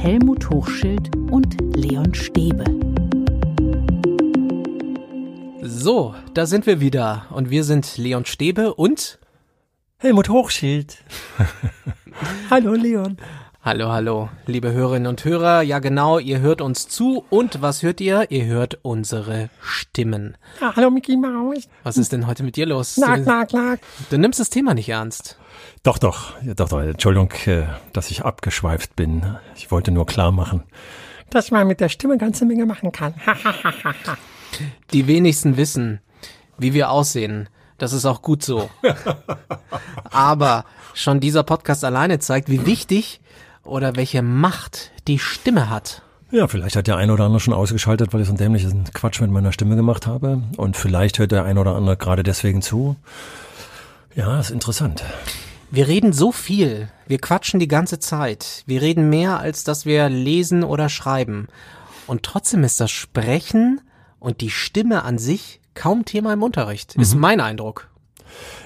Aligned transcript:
Helmut 0.00 0.48
Hochschild 0.48 1.10
und 1.32 1.56
Leon 1.74 2.14
Stäbe. 2.14 2.64
So, 5.60 6.14
da 6.34 6.46
sind 6.46 6.66
wir 6.66 6.78
wieder 6.80 7.26
und 7.30 7.50
wir 7.50 7.64
sind 7.64 7.98
Leon 7.98 8.24
Stäbe 8.24 8.74
und 8.74 9.18
Helmut 9.98 10.28
Hochschild. 10.28 10.98
Hallo 12.50 12.74
Leon. 12.74 13.16
Hallo, 13.60 13.90
hallo, 13.90 14.28
liebe 14.46 14.70
Hörerinnen 14.70 15.08
und 15.08 15.24
Hörer. 15.24 15.62
Ja, 15.62 15.80
genau, 15.80 16.20
ihr 16.20 16.38
hört 16.38 16.60
uns 16.60 16.86
zu 16.86 17.24
und 17.28 17.60
was 17.60 17.82
hört 17.82 18.00
ihr? 18.00 18.30
Ihr 18.30 18.44
hört 18.46 18.78
unsere 18.82 19.50
Stimmen. 19.60 20.36
Ja, 20.60 20.76
hallo 20.76 20.90
Mickey 20.90 21.16
Maus. 21.16 21.68
Was 21.82 21.98
ist 21.98 22.12
denn 22.12 22.28
heute 22.28 22.44
mit 22.44 22.54
dir 22.54 22.66
los? 22.66 22.94
Knack, 22.94 23.24
knack, 23.24 23.48
knack. 23.48 23.80
Du 24.10 24.16
nimmst 24.16 24.38
das 24.38 24.50
Thema 24.50 24.74
nicht 24.74 24.88
ernst. 24.88 25.38
Doch, 25.82 25.98
doch, 25.98 26.40
ja, 26.42 26.54
doch, 26.54 26.68
doch. 26.68 26.80
Entschuldigung, 26.80 27.32
äh, 27.46 27.64
dass 27.92 28.12
ich 28.12 28.24
abgeschweift 28.24 28.94
bin. 28.94 29.36
Ich 29.56 29.72
wollte 29.72 29.90
nur 29.90 30.06
klar 30.06 30.30
machen, 30.30 30.62
dass 31.28 31.50
man 31.50 31.66
mit 31.66 31.80
der 31.80 31.88
Stimme 31.88 32.16
ganze 32.16 32.46
Menge 32.46 32.64
machen 32.64 32.92
kann. 32.92 33.14
Die 34.92 35.08
wenigsten 35.08 35.56
wissen, 35.56 36.00
wie 36.58 36.74
wir 36.74 36.90
aussehen. 36.90 37.48
Das 37.76 37.92
ist 37.92 38.06
auch 38.06 38.22
gut 38.22 38.44
so. 38.44 38.70
Aber 40.10 40.64
schon 40.94 41.18
dieser 41.18 41.42
Podcast 41.42 41.84
alleine 41.84 42.20
zeigt, 42.20 42.48
wie 42.48 42.64
wichtig 42.64 43.20
oder 43.68 43.96
welche 43.96 44.22
Macht 44.22 44.90
die 45.06 45.18
Stimme 45.18 45.68
hat. 45.70 46.02
Ja, 46.30 46.46
vielleicht 46.46 46.76
hat 46.76 46.86
der 46.86 46.96
ein 46.96 47.10
oder 47.10 47.24
andere 47.24 47.40
schon 47.40 47.54
ausgeschaltet, 47.54 48.12
weil 48.12 48.20
ich 48.20 48.26
so 48.26 48.32
einen 48.32 48.38
dämlichen 48.38 48.84
Quatsch 48.92 49.20
mit 49.20 49.30
meiner 49.30 49.52
Stimme 49.52 49.76
gemacht 49.76 50.06
habe. 50.06 50.42
Und 50.58 50.76
vielleicht 50.76 51.18
hört 51.18 51.32
der 51.32 51.44
ein 51.44 51.56
oder 51.56 51.74
andere 51.74 51.96
gerade 51.96 52.22
deswegen 52.22 52.60
zu. 52.60 52.96
Ja, 54.14 54.38
ist 54.40 54.50
interessant. 54.50 55.04
Wir 55.70 55.86
reden 55.86 56.12
so 56.12 56.32
viel, 56.32 56.88
wir 57.06 57.18
quatschen 57.18 57.60
die 57.60 57.68
ganze 57.68 57.98
Zeit. 57.98 58.62
Wir 58.66 58.80
reden 58.82 59.08
mehr, 59.10 59.38
als 59.38 59.64
dass 59.64 59.84
wir 59.86 60.08
lesen 60.08 60.64
oder 60.64 60.88
schreiben. 60.88 61.48
Und 62.06 62.22
trotzdem 62.22 62.64
ist 62.64 62.80
das 62.80 62.90
Sprechen 62.90 63.80
und 64.18 64.40
die 64.40 64.50
Stimme 64.50 65.04
an 65.04 65.18
sich 65.18 65.60
kaum 65.74 66.04
Thema 66.04 66.32
im 66.32 66.42
Unterricht, 66.42 66.94
ist 66.96 67.14
Mhm. 67.14 67.20
mein 67.20 67.40
Eindruck. 67.40 67.87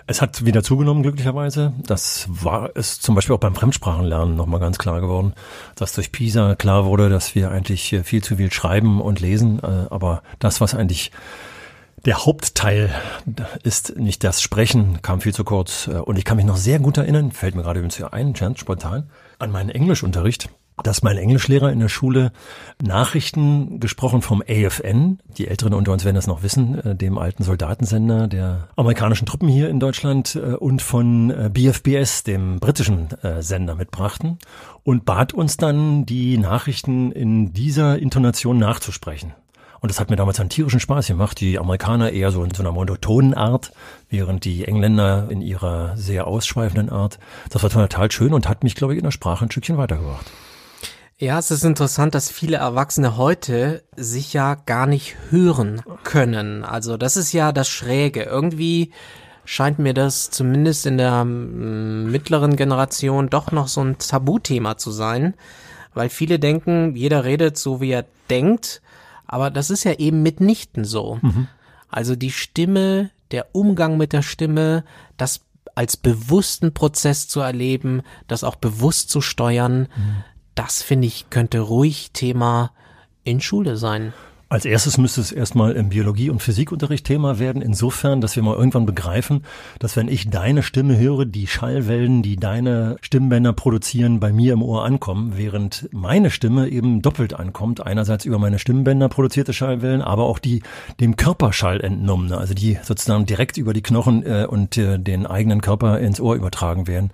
Es 0.07 0.21
hat 0.21 0.45
wieder 0.45 0.63
zugenommen, 0.63 1.03
glücklicherweise. 1.03 1.73
Das 1.85 2.27
war 2.29 2.71
es 2.75 3.01
zum 3.01 3.15
Beispiel 3.15 3.35
auch 3.35 3.41
beim 3.41 3.55
Fremdsprachenlernen 3.55 4.37
nochmal 4.37 4.61
ganz 4.61 4.79
klar 4.79 5.01
geworden, 5.01 5.35
dass 5.75 5.93
durch 5.93 6.13
PISA 6.13 6.55
klar 6.55 6.85
wurde, 6.85 7.09
dass 7.09 7.35
wir 7.35 7.51
eigentlich 7.51 7.93
äh, 7.93 8.03
viel 8.03 8.23
zu 8.23 8.37
viel 8.37 8.53
schreiben 8.53 9.01
und 9.01 9.21
lesen, 9.21 9.61
äh, 9.63 9.87
aber 9.91 10.23
das, 10.39 10.61
was 10.61 10.75
eigentlich 10.75 11.13
der 12.05 12.25
Hauptteil 12.27 12.91
ist, 13.63 13.97
nicht 13.97 14.25
das 14.25 14.43
Sprechen, 14.43 15.03
kam 15.03 15.21
viel 15.21 15.35
zu 15.35 15.45
kurz. 15.45 15.87
Äh, 15.87 15.99
Und 15.99 16.19
ich 16.19 16.25
kann 16.25 16.37
mich 16.37 16.47
noch 16.47 16.57
sehr 16.57 16.79
gut 16.79 16.97
erinnern, 16.97 17.33
fällt 17.33 17.55
mir 17.55 17.63
gerade 17.63 17.79
übrigens 17.79 17.97
hier 17.97 18.13
ein, 18.13 18.33
ganz 18.33 18.59
spontan, 18.59 19.11
an 19.39 19.51
meinen 19.51 19.71
Englischunterricht 19.71 20.49
dass 20.83 21.03
mein 21.03 21.17
Englischlehrer 21.17 21.71
in 21.71 21.81
der 21.81 21.89
Schule 21.89 22.33
Nachrichten 22.81 23.81
gesprochen 23.81 24.23
vom 24.23 24.43
AFN, 24.43 25.19
die 25.39 25.49
Älteren 25.49 25.75
unter 25.75 25.93
uns 25.93 26.05
werden 26.05 26.17
das 26.17 26.27
noch 26.27 26.43
wissen, 26.43 26.79
äh, 26.79 26.95
dem 26.95 27.19
alten 27.19 27.43
Soldatensender 27.43 28.29
der 28.29 28.69
amerikanischen 28.77 29.27
Truppen 29.27 29.49
hier 29.49 29.69
in 29.69 29.81
Deutschland 29.81 30.37
äh, 30.37 30.55
und 30.55 30.83
von 30.83 31.31
äh, 31.31 31.51
BFBS, 31.53 32.25
dem 32.25 32.61
britischen 32.61 33.09
Sender 33.41 33.75
mitbrachten 33.75 34.39
und 34.85 35.05
bat 35.05 35.33
uns 35.33 35.57
dann, 35.57 36.07
die 36.07 36.39
Nachrichten 36.39 37.13
in 37.13 37.53
dieser 37.53 37.99
Intonation 37.99 38.59
nachzusprechen. 38.59 39.35
Und 39.83 39.91
das 39.91 39.99
hat 39.99 40.11
mir 40.11 40.17
damals 40.17 40.39
einen 40.39 40.49
tierischen 40.49 40.79
Spaß 40.79 41.09
gemacht. 41.09 41.41
Die 41.41 41.59
Amerikaner 41.59 42.13
eher 42.13 42.31
so 42.31 42.45
in 42.45 42.55
so 42.55 42.63
einer 42.63 42.71
monotonen 42.71 43.35
Art, 43.35 43.73
während 44.09 44.45
die 44.45 44.65
Engländer 44.65 45.29
in 45.29 45.43
ihrer 45.43 45.97
sehr 45.97 46.29
ausschweifenden 46.29 46.89
Art. 46.89 47.19
Das 47.51 47.65
war 47.65 47.71
total 47.71 48.11
schön 48.13 48.33
und 48.33 48.49
hat 48.49 48.63
mich, 48.63 48.77
glaube 48.77 48.95
ich, 48.95 48.99
in 48.99 49.05
der 49.05 49.11
Sprache 49.11 49.45
ein 49.45 49.51
Stückchen 49.51 49.79
weitergebracht. 49.79 50.31
Ja, 51.23 51.39
es 51.39 51.53
ist 51.53 51.63
interessant, 51.63 52.17
dass 52.17 52.33
viele 52.33 52.57
Erwachsene 52.57 53.17
heute 53.17 53.85
sich 53.95 54.33
ja 54.33 54.57
gar 54.57 54.89
nicht 54.89 55.15
hören 55.31 55.81
können. 56.03 56.65
Also 56.65 56.97
das 56.97 57.17
ist 57.17 57.33
ja 57.33 57.53
das 57.53 57.69
Schräge. 57.69 58.25
Irgendwie 58.25 58.91
scheint 59.45 59.79
mir 59.79 59.95
das 59.95 60.31
zumindest 60.31 60.85
in 60.85 60.99
der 60.99 61.25
mm, 61.25 62.11
mittleren 62.11 62.57
Generation 62.57 63.31
doch 63.31 63.53
noch 63.53 63.69
so 63.69 63.85
ein 63.85 63.99
Tabuthema 63.99 64.79
zu 64.79 64.91
sein, 64.91 65.35
weil 65.95 66.09
viele 66.09 66.41
denken, 66.41 66.97
jeder 66.97 67.23
redet 67.23 67.57
so, 67.57 67.81
wie 67.81 67.93
er 67.93 68.07
denkt, 68.29 68.83
aber 69.29 69.53
das 69.53 69.71
ist 69.71 69.85
ja 69.85 69.93
eben 69.93 70.25
mitnichten 70.25 70.85
so. 70.85 71.21
Also 71.89 72.17
die 72.17 72.33
Stimme, 72.33 73.11
der 73.31 73.55
Umgang 73.55 73.97
mit 73.97 74.13
der 74.13 74.23
Stimme, 74.23 74.83
das 75.19 75.43
als 75.77 75.97
bewussten 75.97 76.75
Prozess 76.75 77.29
zu 77.29 77.39
erleben, 77.39 78.03
das 78.27 78.43
auch 78.43 78.57
bewusst 78.57 79.09
zu 79.09 79.21
steuern, 79.21 79.87
das 80.55 80.83
finde 80.83 81.07
ich 81.07 81.31
könnte 81.31 81.61
ruhig 81.61 82.11
Thema 82.13 82.73
in 83.25 83.41
Schule 83.41 83.77
sein. 83.77 84.13
Als 84.53 84.67
erstes 84.67 84.99
müsste 84.99 85.23
es 85.23 85.33
erstmal 85.33 85.73
im 85.73 85.89
Biologie- 85.89 86.29
und 86.29 86.43
Physikunterricht 86.43 87.07
Thema 87.07 87.39
werden, 87.39 87.63
insofern, 87.63 88.21
dass 88.21 88.37
wir 88.37 88.43
mal 88.43 88.55
irgendwann 88.55 88.85
begreifen, 88.85 89.45
dass 89.79 89.97
wenn 89.97 90.09
ich 90.09 90.29
deine 90.29 90.63
Stimme 90.63 90.99
höre, 90.99 91.25
die 91.25 91.47
Schallwellen, 91.47 92.23
die 92.23 92.37
deine 92.37 92.99
Stimmbänder 93.01 93.55
produzieren, 93.55 94.21
bei 94.21 94.31
mir 94.31 94.53
im 94.53 94.63
Ohr 94.63 94.85
ankommen, 94.85 95.39
während 95.39 95.89
meine 95.91 96.31
Stimme 96.31 96.69
eben 96.69 97.01
doppelt 97.01 97.33
ankommt. 97.33 97.87
Einerseits 97.87 98.27
über 98.27 98.39
meine 98.39 98.59
Stimmbänder 98.59 99.09
produzierte 99.09 99.55
Schallwellen, 99.55 100.03
aber 100.03 100.25
auch 100.25 100.39
die 100.39 100.63
dem 101.01 101.17
Körperschall 101.17 101.81
entnommene, 101.81 102.37
also 102.37 102.53
die 102.53 102.79
sozusagen 102.83 103.25
direkt 103.25 103.57
über 103.57 103.73
die 103.73 103.83
Knochen 103.83 104.23
äh, 104.23 104.47
und 104.47 104.77
äh, 104.77 104.99
den 104.99 105.25
eigenen 105.25 105.63
Körper 105.63 105.99
ins 105.99 106.21
Ohr 106.21 106.35
übertragen 106.35 106.87
werden. 106.87 107.11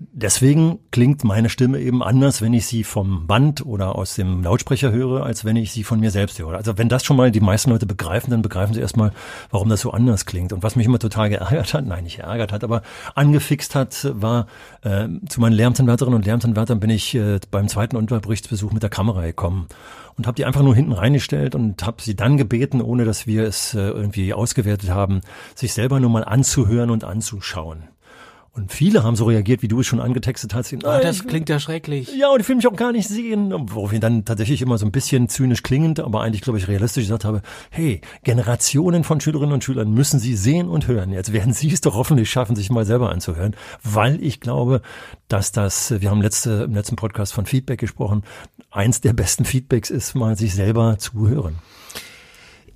Deswegen 0.00 0.78
klingt 0.92 1.24
meine 1.24 1.48
Stimme 1.48 1.80
eben 1.80 2.04
anders, 2.04 2.40
wenn 2.40 2.54
ich 2.54 2.66
sie 2.66 2.84
vom 2.84 3.26
Band 3.26 3.66
oder 3.66 3.96
aus 3.96 4.14
dem 4.14 4.44
Lautsprecher 4.44 4.92
höre, 4.92 5.24
als 5.24 5.44
wenn 5.44 5.56
ich 5.56 5.72
sie 5.72 5.82
von 5.82 5.98
mir 5.98 6.12
selbst 6.12 6.38
höre. 6.38 6.54
Also 6.54 6.78
wenn 6.78 6.88
das 6.88 7.04
schon 7.04 7.16
mal 7.16 7.32
die 7.32 7.40
meisten 7.40 7.70
Leute 7.70 7.84
begreifen, 7.84 8.30
dann 8.30 8.40
begreifen 8.40 8.74
sie 8.74 8.80
erstmal, 8.80 9.10
warum 9.50 9.68
das 9.68 9.80
so 9.80 9.90
anders 9.90 10.24
klingt. 10.24 10.52
Und 10.52 10.62
was 10.62 10.76
mich 10.76 10.86
immer 10.86 11.00
total 11.00 11.30
geärgert 11.30 11.74
hat, 11.74 11.84
nein, 11.84 12.04
nicht 12.04 12.18
geärgert 12.18 12.52
hat, 12.52 12.62
aber 12.62 12.82
angefixt 13.16 13.74
hat, 13.74 14.08
war, 14.12 14.46
äh, 14.82 15.08
zu 15.28 15.40
meinen 15.40 15.54
Lehramtsanwärterinnen 15.54 16.16
und 16.16 16.24
Lehramtsanwärtern 16.24 16.78
bin 16.78 16.90
ich 16.90 17.16
äh, 17.16 17.40
beim 17.50 17.66
zweiten 17.66 17.96
Unterberichtsbesuch 17.96 18.70
mit 18.70 18.84
der 18.84 18.90
Kamera 18.90 19.22
gekommen 19.22 19.66
und 20.16 20.28
habe 20.28 20.36
die 20.36 20.44
einfach 20.44 20.62
nur 20.62 20.76
hinten 20.76 20.92
reingestellt 20.92 21.56
und 21.56 21.84
habe 21.84 22.02
sie 22.02 22.14
dann 22.14 22.36
gebeten, 22.36 22.82
ohne 22.82 23.04
dass 23.04 23.26
wir 23.26 23.42
es 23.42 23.74
äh, 23.74 23.80
irgendwie 23.80 24.32
ausgewertet 24.32 24.90
haben, 24.90 25.22
sich 25.56 25.72
selber 25.72 25.98
nur 25.98 26.10
mal 26.10 26.24
anzuhören 26.24 26.90
und 26.90 27.02
anzuschauen. 27.02 27.82
Und 28.58 28.72
viele 28.72 29.04
haben 29.04 29.14
so 29.14 29.26
reagiert, 29.26 29.62
wie 29.62 29.68
du 29.68 29.78
es 29.78 29.86
schon 29.86 30.00
angetextet 30.00 30.52
hast. 30.52 30.74
Ah, 30.84 30.98
das 30.98 31.24
klingt 31.28 31.48
ja 31.48 31.60
schrecklich. 31.60 32.12
Ja, 32.16 32.30
und 32.30 32.40
ich 32.40 32.48
will 32.48 32.56
mich 32.56 32.66
auch 32.66 32.74
gar 32.74 32.90
nicht 32.90 33.06
sehen. 33.06 33.54
Worauf 33.72 33.92
ich 33.92 34.00
dann 34.00 34.24
tatsächlich 34.24 34.62
immer 34.62 34.76
so 34.78 34.84
ein 34.84 34.90
bisschen 34.90 35.28
zynisch 35.28 35.62
klingend, 35.62 36.00
aber 36.00 36.22
eigentlich, 36.22 36.42
glaube 36.42 36.58
ich, 36.58 36.66
realistisch 36.66 37.04
gesagt 37.04 37.24
habe, 37.24 37.42
hey, 37.70 38.00
Generationen 38.24 39.04
von 39.04 39.20
Schülerinnen 39.20 39.52
und 39.52 39.62
Schülern 39.62 39.92
müssen 39.92 40.18
sie 40.18 40.34
sehen 40.34 40.68
und 40.68 40.88
hören. 40.88 41.12
Jetzt 41.12 41.32
werden 41.32 41.52
sie 41.52 41.72
es 41.72 41.82
doch 41.82 41.94
hoffentlich 41.94 42.30
schaffen, 42.30 42.56
sich 42.56 42.68
mal 42.68 42.84
selber 42.84 43.10
anzuhören, 43.10 43.54
weil 43.84 44.20
ich 44.20 44.40
glaube, 44.40 44.82
dass 45.28 45.52
das, 45.52 46.00
wir 46.00 46.10
haben 46.10 46.20
letzte, 46.20 46.64
im 46.64 46.74
letzten 46.74 46.96
Podcast 46.96 47.32
von 47.32 47.46
Feedback 47.46 47.78
gesprochen, 47.78 48.24
eins 48.72 49.00
der 49.00 49.12
besten 49.12 49.44
Feedbacks 49.44 49.90
ist, 49.90 50.16
mal 50.16 50.36
sich 50.36 50.52
selber 50.52 50.98
zu 50.98 51.28
hören. 51.28 51.58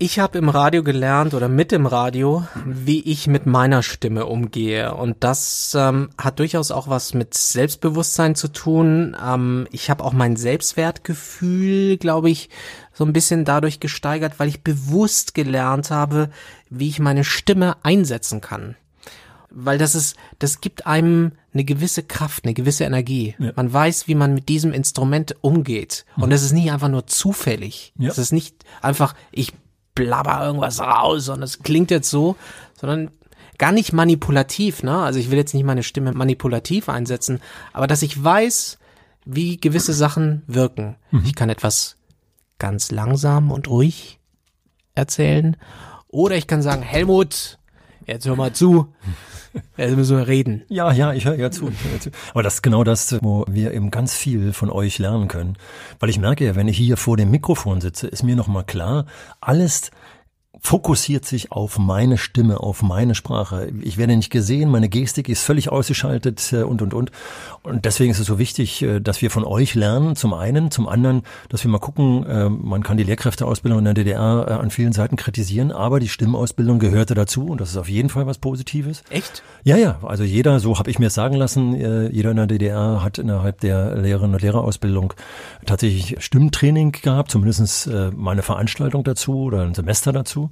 Ich 0.04 0.18
habe 0.18 0.36
im 0.36 0.48
Radio 0.48 0.82
gelernt 0.82 1.32
oder 1.32 1.48
mit 1.48 1.70
dem 1.70 1.86
Radio, 1.86 2.44
wie 2.66 3.02
ich 3.02 3.28
mit 3.28 3.46
meiner 3.46 3.84
Stimme 3.84 4.26
umgehe. 4.26 4.96
Und 4.96 5.18
das 5.20 5.76
ähm, 5.78 6.10
hat 6.18 6.40
durchaus 6.40 6.72
auch 6.72 6.88
was 6.88 7.14
mit 7.14 7.34
Selbstbewusstsein 7.34 8.34
zu 8.34 8.48
tun. 8.48 9.16
Ähm, 9.24 9.68
ich 9.70 9.90
habe 9.90 10.02
auch 10.02 10.12
mein 10.12 10.34
Selbstwertgefühl, 10.34 11.98
glaube 11.98 12.30
ich, 12.30 12.50
so 12.92 13.04
ein 13.04 13.12
bisschen 13.12 13.44
dadurch 13.44 13.78
gesteigert, 13.78 14.40
weil 14.40 14.48
ich 14.48 14.64
bewusst 14.64 15.34
gelernt 15.34 15.92
habe, 15.92 16.30
wie 16.68 16.88
ich 16.88 16.98
meine 16.98 17.22
Stimme 17.22 17.76
einsetzen 17.84 18.40
kann. 18.40 18.74
Weil 19.50 19.78
das 19.78 19.94
ist, 19.94 20.16
das 20.40 20.60
gibt 20.60 20.84
einem 20.84 21.30
eine 21.54 21.62
gewisse 21.62 22.02
Kraft, 22.02 22.44
eine 22.44 22.54
gewisse 22.54 22.82
Energie. 22.82 23.36
Ja. 23.38 23.52
Man 23.54 23.72
weiß, 23.72 24.08
wie 24.08 24.16
man 24.16 24.34
mit 24.34 24.48
diesem 24.48 24.72
Instrument 24.72 25.36
umgeht. 25.42 26.06
Und 26.16 26.32
es 26.32 26.42
ist 26.42 26.52
nicht 26.52 26.72
einfach 26.72 26.88
nur 26.88 27.06
zufällig. 27.06 27.92
Ja. 27.98 28.10
Es 28.10 28.18
ist 28.18 28.32
nicht 28.32 28.64
einfach, 28.80 29.14
ich 29.30 29.52
blabber 29.94 30.44
irgendwas 30.44 30.80
raus 30.80 31.28
und 31.28 31.42
es 31.42 31.62
klingt 31.62 31.90
jetzt 31.90 32.10
so, 32.10 32.36
sondern 32.78 33.10
gar 33.58 33.72
nicht 33.72 33.92
manipulativ, 33.92 34.82
ne? 34.82 35.02
Also 35.02 35.18
ich 35.18 35.30
will 35.30 35.38
jetzt 35.38 35.54
nicht 35.54 35.64
meine 35.64 35.82
Stimme 35.82 36.12
manipulativ 36.12 36.88
einsetzen, 36.88 37.40
aber 37.72 37.86
dass 37.86 38.02
ich 38.02 38.22
weiß, 38.22 38.78
wie 39.24 39.56
gewisse 39.58 39.92
Sachen 39.92 40.42
wirken. 40.46 40.96
Ich 41.24 41.34
kann 41.34 41.48
etwas 41.48 41.96
ganz 42.58 42.90
langsam 42.90 43.50
und 43.50 43.68
ruhig 43.68 44.18
erzählen 44.94 45.56
oder 46.08 46.36
ich 46.36 46.46
kann 46.46 46.62
sagen, 46.62 46.82
Helmut, 46.82 47.58
jetzt 48.06 48.26
hör 48.26 48.36
mal 48.36 48.52
zu. 48.52 48.92
Jetzt 49.76 49.96
müssen 49.96 50.16
wir 50.16 50.26
reden. 50.26 50.62
Ja, 50.68 50.92
ja, 50.92 51.12
ich 51.12 51.24
höre 51.24 51.36
ja 51.36 51.50
zu. 51.50 51.72
Aber 52.32 52.42
das 52.42 52.54
ist 52.54 52.62
genau 52.62 52.84
das, 52.84 53.18
wo 53.22 53.44
wir 53.48 53.72
eben 53.74 53.90
ganz 53.90 54.14
viel 54.14 54.52
von 54.52 54.70
euch 54.70 54.98
lernen 54.98 55.28
können. 55.28 55.56
Weil 56.00 56.10
ich 56.10 56.18
merke 56.18 56.44
ja, 56.44 56.56
wenn 56.56 56.68
ich 56.68 56.76
hier 56.76 56.96
vor 56.96 57.16
dem 57.16 57.30
Mikrofon 57.30 57.80
sitze, 57.80 58.06
ist 58.06 58.22
mir 58.22 58.36
nochmal 58.36 58.64
klar, 58.64 59.06
alles 59.40 59.90
fokussiert 60.64 61.24
sich 61.24 61.50
auf 61.50 61.76
meine 61.80 62.16
Stimme, 62.16 62.60
auf 62.60 62.82
meine 62.82 63.16
Sprache. 63.16 63.72
Ich 63.82 63.98
werde 63.98 64.14
nicht 64.14 64.30
gesehen, 64.30 64.70
meine 64.70 64.88
Gestik 64.88 65.28
ist 65.28 65.42
völlig 65.42 65.70
ausgeschaltet 65.70 66.52
äh, 66.52 66.62
und, 66.62 66.82
und, 66.82 66.94
und. 66.94 67.10
Und 67.64 67.84
deswegen 67.84 68.12
ist 68.12 68.20
es 68.20 68.28
so 68.28 68.38
wichtig, 68.38 68.80
äh, 68.80 69.00
dass 69.00 69.22
wir 69.22 69.30
von 69.32 69.44
euch 69.44 69.74
lernen, 69.74 70.14
zum 70.14 70.32
einen, 70.32 70.70
zum 70.70 70.88
anderen, 70.88 71.22
dass 71.48 71.64
wir 71.64 71.70
mal 71.70 71.80
gucken, 71.80 72.24
äh, 72.26 72.48
man 72.48 72.84
kann 72.84 72.96
die 72.96 73.02
Lehrkräfteausbildung 73.02 73.80
in 73.80 73.86
der 73.86 73.94
DDR 73.94 74.60
an 74.60 74.70
vielen 74.70 74.92
Seiten 74.92 75.16
kritisieren, 75.16 75.72
aber 75.72 75.98
die 75.98 76.08
Stimmausbildung 76.08 76.78
gehörte 76.78 77.14
dazu 77.14 77.46
und 77.46 77.60
das 77.60 77.70
ist 77.70 77.76
auf 77.76 77.88
jeden 77.88 78.08
Fall 78.08 78.28
was 78.28 78.38
Positives. 78.38 79.02
Echt? 79.10 79.42
Ja, 79.64 79.76
ja, 79.76 79.98
also 80.02 80.22
jeder, 80.22 80.60
so 80.60 80.78
habe 80.78 80.90
ich 80.90 81.00
mir 81.00 81.10
sagen 81.10 81.34
lassen, 81.34 81.74
jeder 82.12 82.30
in 82.30 82.36
der 82.36 82.46
DDR 82.46 83.02
hat 83.02 83.18
innerhalb 83.18 83.60
der 83.60 83.96
Lehrerinnen 83.96 84.34
und 84.34 84.42
Lehrerausbildung 84.42 85.14
tatsächlich 85.66 86.16
Stimmtraining 86.24 86.92
gehabt, 86.92 87.30
zumindest 87.30 87.88
mal 87.88 88.32
eine 88.32 88.42
Veranstaltung 88.42 89.04
dazu 89.04 89.42
oder 89.42 89.62
ein 89.62 89.74
Semester 89.74 90.12
dazu. 90.12 90.51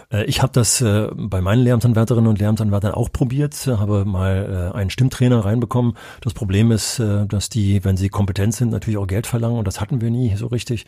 ich 0.25 0.41
habe 0.41 0.51
das 0.53 0.81
äh, 0.81 1.07
bei 1.15 1.41
meinen 1.41 1.63
Lehramtsanwärterinnen 1.63 2.29
und 2.29 2.39
Lehramtsanwärtern 2.39 2.93
auch 2.93 3.11
probiert, 3.11 3.55
habe 3.67 4.03
mal 4.03 4.71
äh, 4.73 4.77
einen 4.77 4.89
Stimmtrainer 4.89 5.45
reinbekommen. 5.45 5.95
Das 6.21 6.33
Problem 6.33 6.71
ist, 6.71 6.99
dass 6.99 7.49
die, 7.49 7.83
wenn 7.83 7.97
sie 7.97 8.09
kompetent 8.09 8.53
sind, 8.53 8.69
natürlich 8.69 8.97
auch 8.97 9.07
Geld 9.07 9.27
verlangen 9.27 9.57
und 9.57 9.67
das 9.67 9.79
hatten 9.79 10.01
wir 10.01 10.09
nie 10.11 10.35
so 10.35 10.47
richtig. 10.47 10.85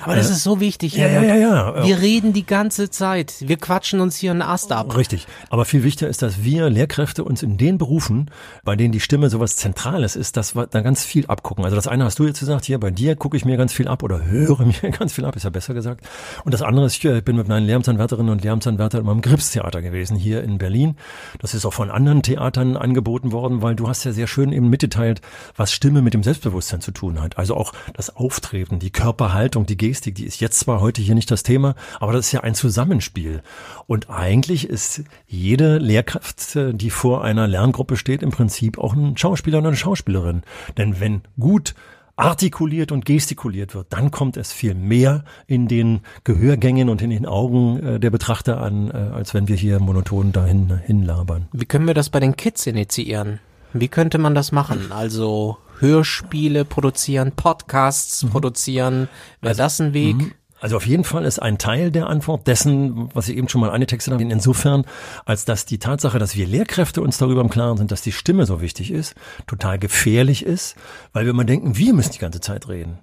Aber 0.00 0.16
das 0.16 0.30
ist 0.30 0.42
so 0.42 0.58
wichtig. 0.58 0.96
Ja, 0.96 1.06
ja, 1.06 1.22
ja, 1.22 1.36
ja. 1.36 1.86
Wir 1.86 2.00
reden 2.00 2.32
die 2.32 2.44
ganze 2.44 2.90
Zeit. 2.90 3.34
Wir 3.40 3.56
quatschen 3.56 4.00
uns 4.00 4.16
hier 4.16 4.32
einen 4.32 4.42
Ast 4.42 4.72
ab. 4.72 4.96
Richtig. 4.96 5.26
Aber 5.48 5.64
viel 5.64 5.84
wichtiger 5.84 6.10
ist, 6.10 6.22
dass 6.22 6.42
wir 6.42 6.68
Lehrkräfte 6.70 7.22
uns 7.22 7.42
in 7.42 7.56
den 7.56 7.78
Berufen, 7.78 8.30
bei 8.64 8.74
denen 8.74 8.92
die 8.92 9.00
Stimme 9.00 9.30
sowas 9.30 9.56
Zentrales 9.56 10.16
ist, 10.16 10.36
dass 10.36 10.56
wir 10.56 10.66
da 10.66 10.80
ganz 10.80 11.04
viel 11.04 11.26
abgucken. 11.26 11.64
Also 11.64 11.76
das 11.76 11.86
eine 11.86 12.04
hast 12.04 12.18
du 12.18 12.26
jetzt 12.26 12.40
gesagt, 12.40 12.64
hier 12.64 12.80
bei 12.80 12.90
dir 12.90 13.14
gucke 13.14 13.36
ich 13.36 13.44
mir 13.44 13.56
ganz 13.56 13.72
viel 13.72 13.86
ab 13.86 14.02
oder 14.02 14.24
höre 14.24 14.64
mir 14.82 14.90
ganz 14.90 15.12
viel 15.12 15.24
ab, 15.24 15.36
ist 15.36 15.44
ja 15.44 15.50
besser 15.50 15.74
gesagt. 15.74 16.04
Und 16.44 16.52
das 16.52 16.62
andere 16.62 16.86
ist, 16.86 17.02
ich 17.04 17.24
bin 17.24 17.36
mit 17.36 17.46
meinen 17.46 17.66
Lehramtsanwärterinnen 17.66 18.32
und 18.32 18.42
Lehramtsanwärtern 18.42 18.61
immer 18.66 19.12
im 19.12 19.20
Gripstheater 19.20 19.82
gewesen, 19.82 20.16
hier 20.16 20.42
in 20.42 20.58
Berlin. 20.58 20.96
Das 21.40 21.54
ist 21.54 21.64
auch 21.64 21.72
von 21.72 21.90
anderen 21.90 22.22
Theatern 22.22 22.76
angeboten 22.76 23.32
worden, 23.32 23.62
weil 23.62 23.74
du 23.74 23.88
hast 23.88 24.04
ja 24.04 24.12
sehr 24.12 24.26
schön 24.26 24.52
eben 24.52 24.70
mitgeteilt, 24.70 25.20
was 25.56 25.72
Stimme 25.72 26.02
mit 26.02 26.14
dem 26.14 26.22
Selbstbewusstsein 26.22 26.80
zu 26.80 26.90
tun 26.92 27.20
hat. 27.20 27.38
Also 27.38 27.56
auch 27.56 27.72
das 27.94 28.14
Auftreten, 28.16 28.78
die 28.78 28.90
Körperhaltung, 28.90 29.66
die 29.66 29.76
Gestik, 29.76 30.14
die 30.14 30.24
ist 30.24 30.40
jetzt 30.40 30.60
zwar 30.60 30.80
heute 30.80 31.02
hier 31.02 31.14
nicht 31.14 31.30
das 31.30 31.42
Thema, 31.42 31.74
aber 32.00 32.12
das 32.12 32.26
ist 32.26 32.32
ja 32.32 32.40
ein 32.40 32.54
Zusammenspiel. 32.54 33.42
Und 33.86 34.10
eigentlich 34.10 34.68
ist 34.68 35.02
jede 35.26 35.78
Lehrkraft, 35.78 36.56
die 36.56 36.90
vor 36.90 37.24
einer 37.24 37.48
Lerngruppe 37.48 37.96
steht, 37.96 38.22
im 38.22 38.30
Prinzip 38.30 38.78
auch 38.78 38.94
ein 38.94 39.16
Schauspieler 39.16 39.58
oder 39.58 39.68
eine 39.68 39.76
Schauspielerin. 39.76 40.42
Denn 40.76 41.00
wenn 41.00 41.22
gut 41.38 41.74
artikuliert 42.16 42.92
und 42.92 43.04
gestikuliert 43.04 43.74
wird, 43.74 43.88
dann 43.90 44.10
kommt 44.10 44.36
es 44.36 44.52
viel 44.52 44.74
mehr 44.74 45.24
in 45.46 45.68
den 45.68 46.00
Gehörgängen 46.24 46.88
und 46.88 47.02
in 47.02 47.10
den 47.10 47.26
Augen 47.26 47.80
äh, 47.80 48.00
der 48.00 48.10
Betrachter 48.10 48.60
an, 48.60 48.90
äh, 48.90 48.94
als 48.94 49.34
wenn 49.34 49.48
wir 49.48 49.56
hier 49.56 49.80
monoton 49.80 50.32
dahin 50.32 50.78
hinlabern. 50.84 51.48
Wie 51.52 51.64
können 51.64 51.86
wir 51.86 51.94
das 51.94 52.10
bei 52.10 52.20
den 52.20 52.36
Kids 52.36 52.66
initiieren? 52.66 53.40
Wie 53.72 53.88
könnte 53.88 54.18
man 54.18 54.34
das 54.34 54.52
machen? 54.52 54.92
Also 54.92 55.56
Hörspiele 55.78 56.64
produzieren, 56.64 57.32
Podcasts 57.32 58.22
mhm. 58.22 58.30
produzieren. 58.30 59.08
Wäre 59.40 59.50
also, 59.50 59.62
das 59.62 59.80
ein 59.80 59.94
Weg? 59.94 60.16
Also 60.62 60.76
auf 60.76 60.86
jeden 60.86 61.02
Fall 61.02 61.24
ist 61.24 61.40
ein 61.40 61.58
Teil 61.58 61.90
der 61.90 62.06
Antwort 62.06 62.46
dessen, 62.46 63.08
was 63.14 63.28
ich 63.28 63.36
eben 63.36 63.48
schon 63.48 63.60
mal 63.60 63.70
angetextet 63.70 64.14
habe, 64.14 64.22
insofern, 64.22 64.84
als 65.24 65.44
dass 65.44 65.66
die 65.66 65.78
Tatsache, 65.78 66.20
dass 66.20 66.36
wir 66.36 66.46
Lehrkräfte 66.46 67.02
uns 67.02 67.18
darüber 67.18 67.40
im 67.40 67.50
Klaren 67.50 67.78
sind, 67.78 67.90
dass 67.90 68.02
die 68.02 68.12
Stimme 68.12 68.46
so 68.46 68.60
wichtig 68.60 68.92
ist, 68.92 69.16
total 69.48 69.80
gefährlich 69.80 70.46
ist, 70.46 70.76
weil 71.12 71.24
wir 71.24 71.30
immer 71.30 71.44
denken, 71.44 71.76
wir 71.76 71.92
müssen 71.92 72.12
die 72.12 72.20
ganze 72.20 72.40
Zeit 72.40 72.68
reden. 72.68 73.00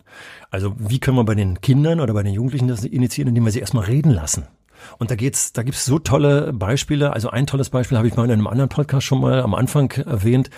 Also 0.50 0.74
wie 0.78 1.00
können 1.00 1.18
wir 1.18 1.26
bei 1.26 1.36
den 1.36 1.60
Kindern 1.60 2.00
oder 2.00 2.14
bei 2.14 2.24
den 2.24 2.34
Jugendlichen 2.34 2.70
das 2.70 2.86
initiieren, 2.86 3.28
indem 3.28 3.44
wir 3.44 3.52
sie 3.52 3.60
erstmal 3.60 3.84
reden 3.84 4.12
lassen? 4.12 4.48
Und 4.98 5.12
da 5.12 5.16
geht's, 5.16 5.52
da 5.52 5.64
gibt's 5.64 5.84
so 5.84 6.00
tolle 6.00 6.54
Beispiele. 6.54 7.12
Also 7.12 7.30
ein 7.30 7.46
tolles 7.46 7.70
Beispiel 7.70 7.98
habe 7.98 8.08
ich 8.08 8.16
mal 8.16 8.24
in 8.24 8.32
einem 8.32 8.48
anderen 8.48 8.70
Podcast 8.70 9.06
schon 9.06 9.20
mal 9.20 9.42
am 9.42 9.54
Anfang 9.54 9.92
erwähnt 9.92 10.50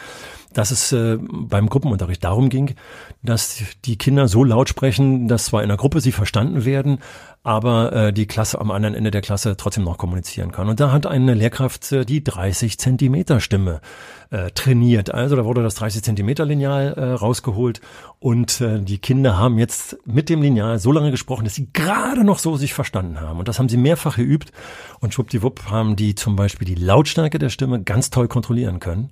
dass 0.54 0.72
es 0.72 0.92
äh, 0.92 1.18
beim 1.20 1.70
Gruppenunterricht 1.70 2.24
darum 2.24 2.50
ging, 2.50 2.76
dass 3.24 3.64
die 3.86 3.98
Kinder 3.98 4.28
so 4.28 4.44
laut 4.44 4.70
sprechen, 4.70 5.28
dass 5.28 5.46
zwar 5.46 5.64
in 5.64 5.70
der 5.70 5.78
Gruppe 5.78 6.02
sie 6.02 6.12
verstanden 6.12 6.66
werden, 6.66 7.00
aber 7.44 7.94
äh, 7.94 8.14
die 8.14 8.28
Klasse 8.28 8.60
am 8.60 8.70
anderen 8.70 8.94
Ende 8.94 9.12
der 9.12 9.22
Klasse 9.22 9.58
trotzdem 9.58 9.84
noch 9.84 9.98
kommunizieren 9.98 10.52
kann. 10.52 10.70
Und 10.70 10.80
da 10.80 10.92
hat 10.92 11.08
eine 11.08 11.34
Lehrkraft 11.34 11.92
äh, 11.92 12.06
die 12.06 12.24
30 12.24 12.78
Zentimeter 12.78 13.40
Stimme 13.40 13.82
äh, 14.30 14.52
trainiert. 14.52 15.14
Also 15.14 15.36
da 15.36 15.46
wurde 15.46 15.64
das 15.64 15.76
30 15.76 16.04
Zentimeter 16.04 16.46
Lineal 16.46 16.94
äh, 16.94 17.04
rausgeholt 17.14 17.82
und 18.20 18.62
äh, 18.62 18.80
die 18.82 19.00
Kinder 19.00 19.38
haben 19.38 19.58
jetzt 19.58 19.98
mit 20.06 20.30
dem 20.30 20.42
Lineal 20.42 20.78
so 20.78 20.92
lange 20.92 21.12
gesprochen, 21.12 21.46
dass 21.46 21.56
sie 21.56 21.70
gerade 21.74 22.24
noch 22.24 22.40
so 22.40 22.58
sich 22.58 22.74
verstanden 22.74 23.20
haben. 23.20 23.40
Und 23.40 23.48
das 23.48 23.58
haben 23.58 23.70
sie 23.70 23.78
mehrfach 23.78 24.18
geübt 24.18 24.52
und 25.00 25.14
schwuppdiwupp 25.14 25.70
haben 25.70 25.96
die 25.96 26.14
zum 26.14 26.36
Beispiel 26.36 26.68
die 26.68 26.76
Lautstärke 26.76 27.40
der 27.40 27.50
Stimme 27.50 27.82
ganz 27.82 28.10
toll 28.10 28.28
kontrollieren 28.28 28.80
können. 28.80 29.10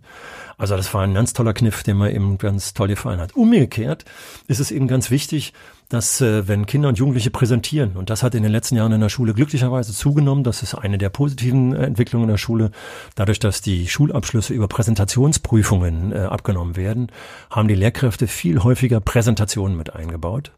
Also 0.59 0.75
das 0.75 0.93
war 0.93 1.03
ein 1.03 1.13
ganz 1.13 1.31
toller 1.31 1.53
Kniff, 1.53 1.83
den 1.83 1.97
mir 1.97 2.11
eben 2.13 2.37
ganz 2.37 2.73
toll 2.73 2.89
gefallen 2.89 3.21
hat. 3.21 3.33
Umgekehrt 3.33 4.03
ist 4.47 4.59
es 4.59 4.71
eben 4.71 4.87
ganz 4.87 5.09
wichtig, 5.09 5.53
dass 5.87 6.19
äh, 6.19 6.47
wenn 6.49 6.65
Kinder 6.65 6.89
und 6.89 6.99
Jugendliche 6.99 7.31
präsentieren, 7.31 7.93
und 7.95 8.09
das 8.09 8.23
hat 8.23 8.35
in 8.35 8.43
den 8.43 8.51
letzten 8.51 8.75
Jahren 8.75 8.91
in 8.91 8.99
der 8.99 9.07
Schule 9.07 9.33
glücklicherweise 9.33 9.93
zugenommen, 9.93 10.43
das 10.43 10.61
ist 10.61 10.75
eine 10.75 10.97
der 10.97 11.09
positiven 11.09 11.73
Entwicklungen 11.73 12.25
in 12.25 12.31
der 12.31 12.37
Schule, 12.37 12.71
dadurch, 13.15 13.39
dass 13.39 13.61
die 13.61 13.87
Schulabschlüsse 13.87 14.53
über 14.53 14.67
Präsentationsprüfungen 14.67 16.11
äh, 16.11 16.19
abgenommen 16.19 16.75
werden, 16.75 17.07
haben 17.49 17.69
die 17.69 17.75
Lehrkräfte 17.75 18.27
viel 18.27 18.61
häufiger 18.61 18.99
Präsentationen 18.99 19.77
mit 19.77 19.95
eingebaut. 19.95 20.51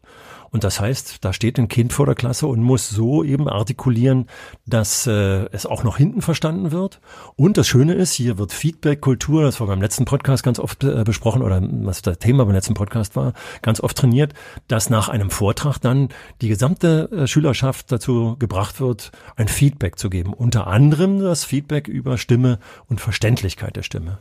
Und 0.52 0.64
das 0.64 0.80
heißt, 0.80 1.24
da 1.24 1.32
steht 1.32 1.58
ein 1.58 1.68
Kind 1.68 1.94
vor 1.94 2.04
der 2.04 2.14
Klasse 2.14 2.46
und 2.46 2.62
muss 2.62 2.90
so 2.90 3.24
eben 3.24 3.48
artikulieren, 3.48 4.26
dass 4.66 5.06
äh, 5.06 5.46
es 5.50 5.64
auch 5.64 5.82
noch 5.82 5.96
hinten 5.96 6.20
verstanden 6.20 6.72
wird. 6.72 7.00
Und 7.36 7.56
das 7.56 7.66
Schöne 7.66 7.94
ist, 7.94 8.12
hier 8.12 8.36
wird 8.36 8.52
Feedback-Kultur, 8.52 9.42
das 9.42 9.60
war 9.60 9.66
beim 9.66 9.80
letzten 9.80 10.04
Podcast 10.04 10.42
ganz 10.42 10.58
oft 10.58 10.84
äh, 10.84 11.04
besprochen 11.04 11.40
oder 11.42 11.60
was 11.62 12.02
das 12.02 12.18
Thema 12.18 12.44
beim 12.44 12.54
letzten 12.54 12.74
Podcast 12.74 13.16
war, 13.16 13.32
ganz 13.62 13.80
oft 13.80 13.96
trainiert, 13.96 14.34
dass 14.68 14.90
nach 14.90 15.08
einem 15.08 15.30
Vortrag 15.30 15.78
dann 15.78 16.10
die 16.42 16.48
gesamte 16.48 17.10
äh, 17.10 17.26
Schülerschaft 17.26 17.90
dazu 17.90 18.36
gebracht 18.38 18.78
wird, 18.78 19.10
ein 19.36 19.48
Feedback 19.48 19.98
zu 19.98 20.10
geben. 20.10 20.34
Unter 20.34 20.66
anderem 20.66 21.18
das 21.18 21.44
Feedback 21.44 21.88
über 21.88 22.18
Stimme 22.18 22.58
und 22.88 23.00
Verständlichkeit 23.00 23.74
der 23.76 23.82
Stimme. 23.82 24.18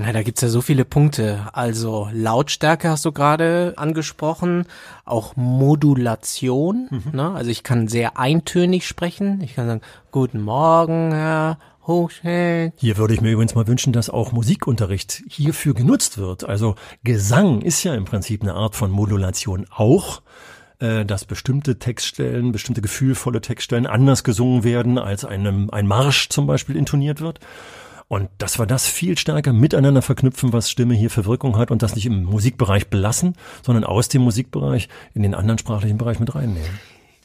Na, 0.00 0.12
da 0.12 0.22
gibt's 0.22 0.42
ja 0.42 0.48
so 0.48 0.60
viele 0.60 0.84
Punkte. 0.84 1.48
Also 1.52 2.08
Lautstärke 2.12 2.88
hast 2.88 3.04
du 3.04 3.10
gerade 3.10 3.74
angesprochen, 3.76 4.66
auch 5.04 5.34
Modulation. 5.34 6.86
Mhm. 6.88 7.02
Ne? 7.12 7.32
Also 7.32 7.50
ich 7.50 7.64
kann 7.64 7.88
sehr 7.88 8.16
eintönig 8.16 8.86
sprechen. 8.86 9.40
Ich 9.42 9.56
kann 9.56 9.66
sagen, 9.66 9.80
guten 10.12 10.40
Morgen, 10.40 11.10
Herr 11.12 11.58
Hochschild. 11.84 12.74
Hier 12.76 12.96
würde 12.96 13.14
ich 13.14 13.20
mir 13.20 13.32
übrigens 13.32 13.56
mal 13.56 13.66
wünschen, 13.66 13.92
dass 13.92 14.08
auch 14.08 14.30
Musikunterricht 14.30 15.24
hierfür 15.28 15.74
genutzt 15.74 16.16
wird. 16.16 16.44
Also 16.44 16.76
Gesang 17.02 17.60
ist 17.60 17.82
ja 17.82 17.92
im 17.96 18.04
Prinzip 18.04 18.42
eine 18.42 18.54
Art 18.54 18.76
von 18.76 18.92
Modulation 18.92 19.66
auch 19.68 20.22
äh, 20.78 21.04
dass 21.04 21.24
bestimmte 21.24 21.80
Textstellen, 21.80 22.52
bestimmte 22.52 22.82
gefühlvolle 22.82 23.40
Textstellen 23.40 23.88
anders 23.88 24.22
gesungen 24.22 24.62
werden, 24.62 24.96
als 24.96 25.24
einem, 25.24 25.70
ein 25.70 25.88
Marsch 25.88 26.28
zum 26.28 26.46
Beispiel 26.46 26.76
intoniert 26.76 27.20
wird. 27.20 27.40
Und 28.08 28.30
dass 28.38 28.58
wir 28.58 28.64
das 28.64 28.86
viel 28.86 29.18
stärker 29.18 29.52
miteinander 29.52 30.00
verknüpfen, 30.00 30.54
was 30.54 30.70
Stimme 30.70 30.94
hier 30.94 31.10
für 31.10 31.26
Wirkung 31.26 31.58
hat 31.58 31.70
und 31.70 31.82
das 31.82 31.94
nicht 31.94 32.06
im 32.06 32.24
Musikbereich 32.24 32.88
belassen, 32.88 33.34
sondern 33.62 33.84
aus 33.84 34.08
dem 34.08 34.22
Musikbereich 34.22 34.88
in 35.12 35.22
den 35.22 35.34
anderen 35.34 35.58
sprachlichen 35.58 35.98
Bereich 35.98 36.18
mit 36.18 36.34
reinnehmen. 36.34 36.80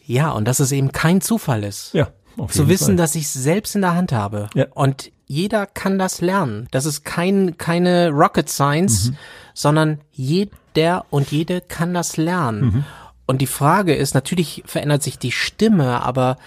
Ja, 0.05 0.31
und 0.31 0.45
dass 0.45 0.59
es 0.59 0.73
eben 0.73 0.91
kein 0.91 1.21
Zufall 1.21 1.63
ist. 1.63 1.93
Ja. 1.93 2.09
Zu 2.49 2.67
wissen, 2.67 2.85
Fall. 2.87 2.95
dass 2.95 3.15
ich 3.15 3.23
es 3.23 3.33
selbst 3.33 3.75
in 3.75 3.81
der 3.81 3.95
Hand 3.95 4.11
habe. 4.11 4.49
Ja. 4.55 4.65
Und 4.73 5.11
jeder 5.27 5.65
kann 5.67 5.99
das 5.99 6.19
lernen. 6.19 6.67
Das 6.71 6.85
ist 6.85 7.05
kein, 7.05 7.57
keine 7.57 8.09
Rocket 8.09 8.49
Science, 8.49 9.11
mhm. 9.11 9.17
sondern 9.53 10.01
jeder 10.11 11.05
und 11.11 11.31
jede 11.31 11.61
kann 11.61 11.93
das 11.93 12.17
lernen. 12.17 12.61
Mhm. 12.61 12.83
Und 13.25 13.41
die 13.41 13.47
Frage 13.47 13.95
ist, 13.95 14.15
natürlich 14.15 14.63
verändert 14.65 15.03
sich 15.03 15.17
die 15.17 15.31
Stimme, 15.31 16.03
aber 16.03 16.37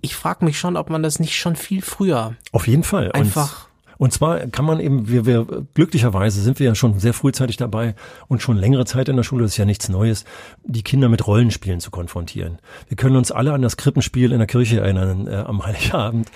ich 0.00 0.16
frage 0.16 0.44
mich 0.44 0.58
schon, 0.58 0.76
ob 0.76 0.90
man 0.90 1.02
das 1.02 1.20
nicht 1.20 1.36
schon 1.36 1.56
viel 1.56 1.80
früher. 1.80 2.34
Auf 2.52 2.66
jeden 2.66 2.82
Fall. 2.82 3.12
Einfach. 3.12 3.66
Und 3.66 3.73
zwar 4.12 4.40
kann 4.46 4.64
man 4.64 4.80
eben, 4.80 5.08
wir, 5.08 5.26
wir 5.26 5.46
glücklicherweise 5.74 6.40
sind 6.40 6.58
wir 6.58 6.66
ja 6.66 6.74
schon 6.74 6.98
sehr 6.98 7.14
frühzeitig 7.14 7.56
dabei 7.56 7.94
und 8.28 8.42
schon 8.42 8.56
längere 8.56 8.84
Zeit 8.84 9.08
in 9.08 9.16
der 9.16 9.22
Schule, 9.22 9.42
das 9.42 9.52
ist 9.52 9.58
ja 9.58 9.64
nichts 9.64 9.88
Neues, 9.88 10.24
die 10.64 10.82
Kinder 10.82 11.08
mit 11.08 11.26
Rollenspielen 11.26 11.80
zu 11.80 11.90
konfrontieren. 11.90 12.58
Wir 12.88 12.96
können 12.96 13.16
uns 13.16 13.30
alle 13.32 13.52
an 13.52 13.62
das 13.62 13.76
Krippenspiel 13.76 14.32
in 14.32 14.38
der 14.38 14.46
Kirche 14.46 14.80
erinnern 14.80 15.26
äh, 15.26 15.36
am 15.36 15.64
Heiligabend. 15.64 16.30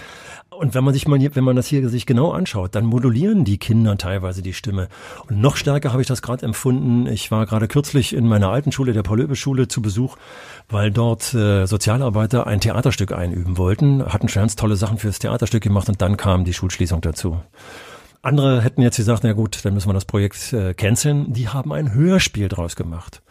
Und 0.51 0.75
wenn 0.75 0.83
man 0.83 0.95
sich 0.95 1.07
mal, 1.07 1.21
wenn 1.21 1.45
man 1.45 1.57
das 1.57 1.67
hier 1.67 1.89
sich 1.89 2.07
genau 2.07 2.33
anschaut, 2.33 2.75
dann 2.75 2.85
modulieren 2.85 3.45
die 3.45 3.59
Kinder 3.59 3.97
teilweise 3.97 4.43
die 4.43 4.55
Stimme. 4.55 4.89
Und 5.29 5.41
noch 5.41 5.57
stärker 5.57 5.93
habe 5.93 6.03
ich 6.03 6.09
das 6.09 6.23
gerade 6.23 6.45
empfunden. 6.45 7.07
Ich 7.07 7.31
war 7.31 7.47
gerade 7.47 7.69
kürzlich 7.69 8.15
in 8.15 8.27
meiner 8.27 8.49
alten 8.49 8.73
Schule, 8.73 8.93
der 8.93 9.03
Paul-Löbe-Schule, 9.03 9.69
zu 9.69 9.83
Besuch, 9.83 10.17
weil 10.69 10.91
dort 10.91 11.33
äh, 11.35 11.67
Sozialarbeiter 11.67 12.47
ein 12.47 12.61
Theaterstück 12.61 13.13
einüben 13.13 13.57
wollten, 13.59 14.05
hatten 14.05 14.29
schon 14.29 14.43
ganz 14.43 14.57
tolle 14.57 14.77
Sachen 14.77 14.99
fürs 14.99 15.19
Theaterstück 15.19 15.63
gemacht 15.63 15.89
und 15.89 16.01
dann 16.01 16.17
kam 16.17 16.45
die 16.45 16.55
Schulschließung 16.55 17.03
dazu. 17.03 17.41
Andere 18.23 18.63
hätten 18.63 18.83
jetzt 18.83 18.97
gesagt, 18.97 19.23
na 19.23 19.35
gut, 19.35 19.65
dann 19.65 19.75
müssen 19.75 19.89
wir 19.89 19.95
das 19.95 20.07
Projekt 20.07 20.53
äh, 20.53 20.75
canceln. 20.75 21.33
Die 21.33 21.49
haben 21.49 21.73
ein 21.73 21.95
Hörspiel 21.95 22.49
draus 22.49 22.75
gemacht. 22.75 23.23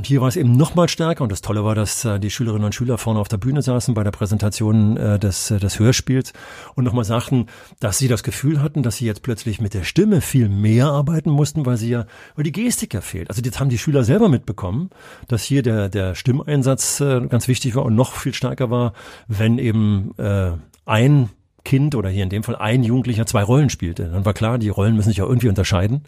Und 0.00 0.06
hier 0.06 0.22
war 0.22 0.28
es 0.28 0.36
eben 0.36 0.56
noch 0.56 0.74
mal 0.74 0.88
stärker. 0.88 1.22
Und 1.22 1.30
das 1.30 1.42
Tolle 1.42 1.62
war, 1.62 1.74
dass 1.74 2.06
äh, 2.06 2.18
die 2.18 2.30
Schülerinnen 2.30 2.64
und 2.64 2.74
Schüler 2.74 2.96
vorne 2.96 3.20
auf 3.20 3.28
der 3.28 3.36
Bühne 3.36 3.60
saßen 3.60 3.92
bei 3.92 4.02
der 4.02 4.12
Präsentation 4.12 4.96
äh, 4.96 5.18
des, 5.18 5.50
äh, 5.50 5.58
des 5.58 5.78
Hörspiels 5.78 6.32
und 6.74 6.84
nochmal 6.84 7.04
sagten, 7.04 7.48
dass 7.80 7.98
sie 7.98 8.08
das 8.08 8.22
Gefühl 8.22 8.62
hatten, 8.62 8.82
dass 8.82 8.96
sie 8.96 9.04
jetzt 9.04 9.20
plötzlich 9.22 9.60
mit 9.60 9.74
der 9.74 9.84
Stimme 9.84 10.22
viel 10.22 10.48
mehr 10.48 10.86
arbeiten 10.86 11.28
mussten, 11.28 11.66
weil 11.66 11.76
sie 11.76 11.90
ja, 11.90 12.06
weil 12.34 12.44
die 12.44 12.52
Gestik 12.52 12.94
ja 12.94 13.02
fehlt. 13.02 13.28
Also 13.28 13.42
jetzt 13.42 13.60
haben 13.60 13.68
die 13.68 13.76
Schüler 13.76 14.02
selber 14.02 14.30
mitbekommen, 14.30 14.88
dass 15.28 15.42
hier 15.42 15.60
der, 15.60 15.90
der 15.90 16.14
Stimmeinsatz 16.14 17.00
äh, 17.00 17.20
ganz 17.28 17.46
wichtig 17.46 17.74
war 17.74 17.84
und 17.84 17.94
noch 17.94 18.14
viel 18.14 18.32
stärker 18.32 18.70
war, 18.70 18.94
wenn 19.28 19.58
eben 19.58 20.16
äh, 20.16 20.52
ein 20.86 21.28
Kind 21.70 21.94
oder 21.94 22.08
hier 22.08 22.24
in 22.24 22.30
dem 22.30 22.42
Fall 22.42 22.56
ein 22.56 22.82
Jugendlicher 22.82 23.26
zwei 23.26 23.44
Rollen 23.44 23.70
spielte. 23.70 24.08
Dann 24.08 24.24
war 24.24 24.34
klar, 24.34 24.58
die 24.58 24.70
Rollen 24.70 24.96
müssen 24.96 25.10
sich 25.10 25.18
ja 25.18 25.24
irgendwie 25.24 25.48
unterscheiden. 25.48 26.02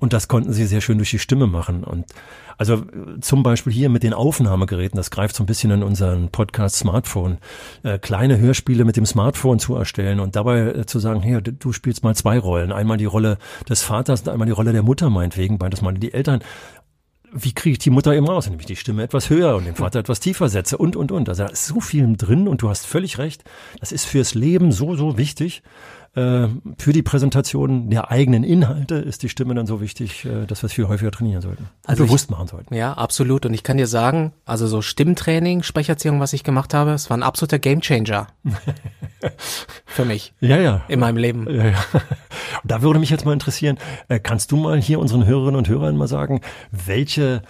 Und 0.00 0.12
das 0.12 0.26
konnten 0.26 0.52
sie 0.52 0.66
sehr 0.66 0.80
schön 0.80 0.98
durch 0.98 1.12
die 1.12 1.20
Stimme 1.20 1.46
machen. 1.46 1.84
Und 1.84 2.06
also 2.58 2.74
äh, 2.74 3.20
zum 3.20 3.44
Beispiel 3.44 3.72
hier 3.72 3.90
mit 3.90 4.02
den 4.02 4.12
Aufnahmegeräten, 4.12 4.96
das 4.96 5.12
greift 5.12 5.36
so 5.36 5.44
ein 5.44 5.46
bisschen 5.46 5.70
in 5.70 5.84
unseren 5.84 6.30
Podcast 6.30 6.74
Smartphone, 6.74 7.38
äh, 7.84 8.00
kleine 8.00 8.38
Hörspiele 8.38 8.84
mit 8.84 8.96
dem 8.96 9.06
Smartphone 9.06 9.60
zu 9.60 9.76
erstellen 9.76 10.18
und 10.18 10.34
dabei 10.34 10.62
äh, 10.62 10.86
zu 10.86 10.98
sagen, 10.98 11.22
hey, 11.22 11.40
du 11.40 11.72
spielst 11.72 12.02
mal 12.02 12.16
zwei 12.16 12.36
Rollen. 12.36 12.72
Einmal 12.72 12.96
die 12.96 13.04
Rolle 13.04 13.38
des 13.68 13.82
Vaters 13.82 14.22
und 14.22 14.30
einmal 14.30 14.46
die 14.46 14.52
Rolle 14.52 14.72
der 14.72 14.82
Mutter 14.82 15.10
meinetwegen, 15.10 15.58
beides 15.58 15.80
mal 15.80 15.94
die 15.94 16.12
Eltern 16.12 16.40
wie 17.34 17.52
kriege 17.52 17.72
ich 17.72 17.78
die 17.80 17.90
Mutter 17.90 18.14
eben 18.14 18.28
raus, 18.28 18.46
indem 18.46 18.60
ich 18.60 18.66
die 18.66 18.76
Stimme 18.76 19.02
etwas 19.02 19.28
höher 19.28 19.56
und 19.56 19.64
den 19.64 19.74
Vater 19.74 19.98
etwas 19.98 20.20
tiefer 20.20 20.48
setze 20.48 20.78
und, 20.78 20.94
und, 20.94 21.10
und. 21.10 21.28
Also 21.28 21.42
da 21.42 21.50
ist 21.50 21.66
so 21.66 21.80
viel 21.80 22.16
drin 22.16 22.46
und 22.46 22.62
du 22.62 22.68
hast 22.68 22.86
völlig 22.86 23.18
recht. 23.18 23.42
Das 23.80 23.90
ist 23.90 24.04
fürs 24.04 24.34
Leben 24.34 24.70
so, 24.70 24.94
so 24.94 25.18
wichtig. 25.18 25.62
Äh, 26.14 26.48
für 26.78 26.92
die 26.92 27.02
Präsentation 27.02 27.90
der 27.90 28.10
eigenen 28.10 28.44
Inhalte 28.44 28.94
ist 28.94 29.22
die 29.22 29.28
Stimme 29.28 29.54
dann 29.54 29.66
so 29.66 29.80
wichtig, 29.80 30.24
äh, 30.24 30.46
dass 30.46 30.62
wir 30.62 30.66
es 30.66 30.72
viel 30.72 30.86
häufiger 30.86 31.10
trainieren 31.10 31.42
sollten. 31.42 31.68
Also 31.84 32.04
bewusst 32.04 32.30
machen 32.30 32.46
sollten. 32.46 32.74
Ja, 32.74 32.92
absolut. 32.92 33.46
Und 33.46 33.54
ich 33.54 33.62
kann 33.64 33.76
dir 33.76 33.86
sagen, 33.86 34.32
also 34.44 34.66
so 34.66 34.80
Stimmtraining, 34.80 35.62
Sprecherziehung, 35.62 36.20
was 36.20 36.32
ich 36.32 36.44
gemacht 36.44 36.72
habe, 36.72 36.92
es 36.92 37.10
war 37.10 37.16
ein 37.16 37.22
absoluter 37.22 37.58
Gamechanger. 37.58 38.28
für 39.86 40.04
mich. 40.04 40.34
Ja, 40.40 40.58
ja. 40.58 40.82
In 40.88 41.00
meinem 41.00 41.16
Leben. 41.16 41.48
Ja, 41.50 41.66
ja. 41.66 41.84
Da 42.64 42.82
würde 42.82 43.00
mich 43.00 43.10
jetzt 43.10 43.24
mal 43.24 43.32
interessieren, 43.32 43.78
äh, 44.08 44.18
kannst 44.20 44.52
du 44.52 44.56
mal 44.56 44.80
hier 44.80 45.00
unseren 45.00 45.26
Hörerinnen 45.26 45.56
und 45.56 45.68
Hörern 45.68 45.96
mal 45.96 46.08
sagen, 46.08 46.40
welche 46.70 47.42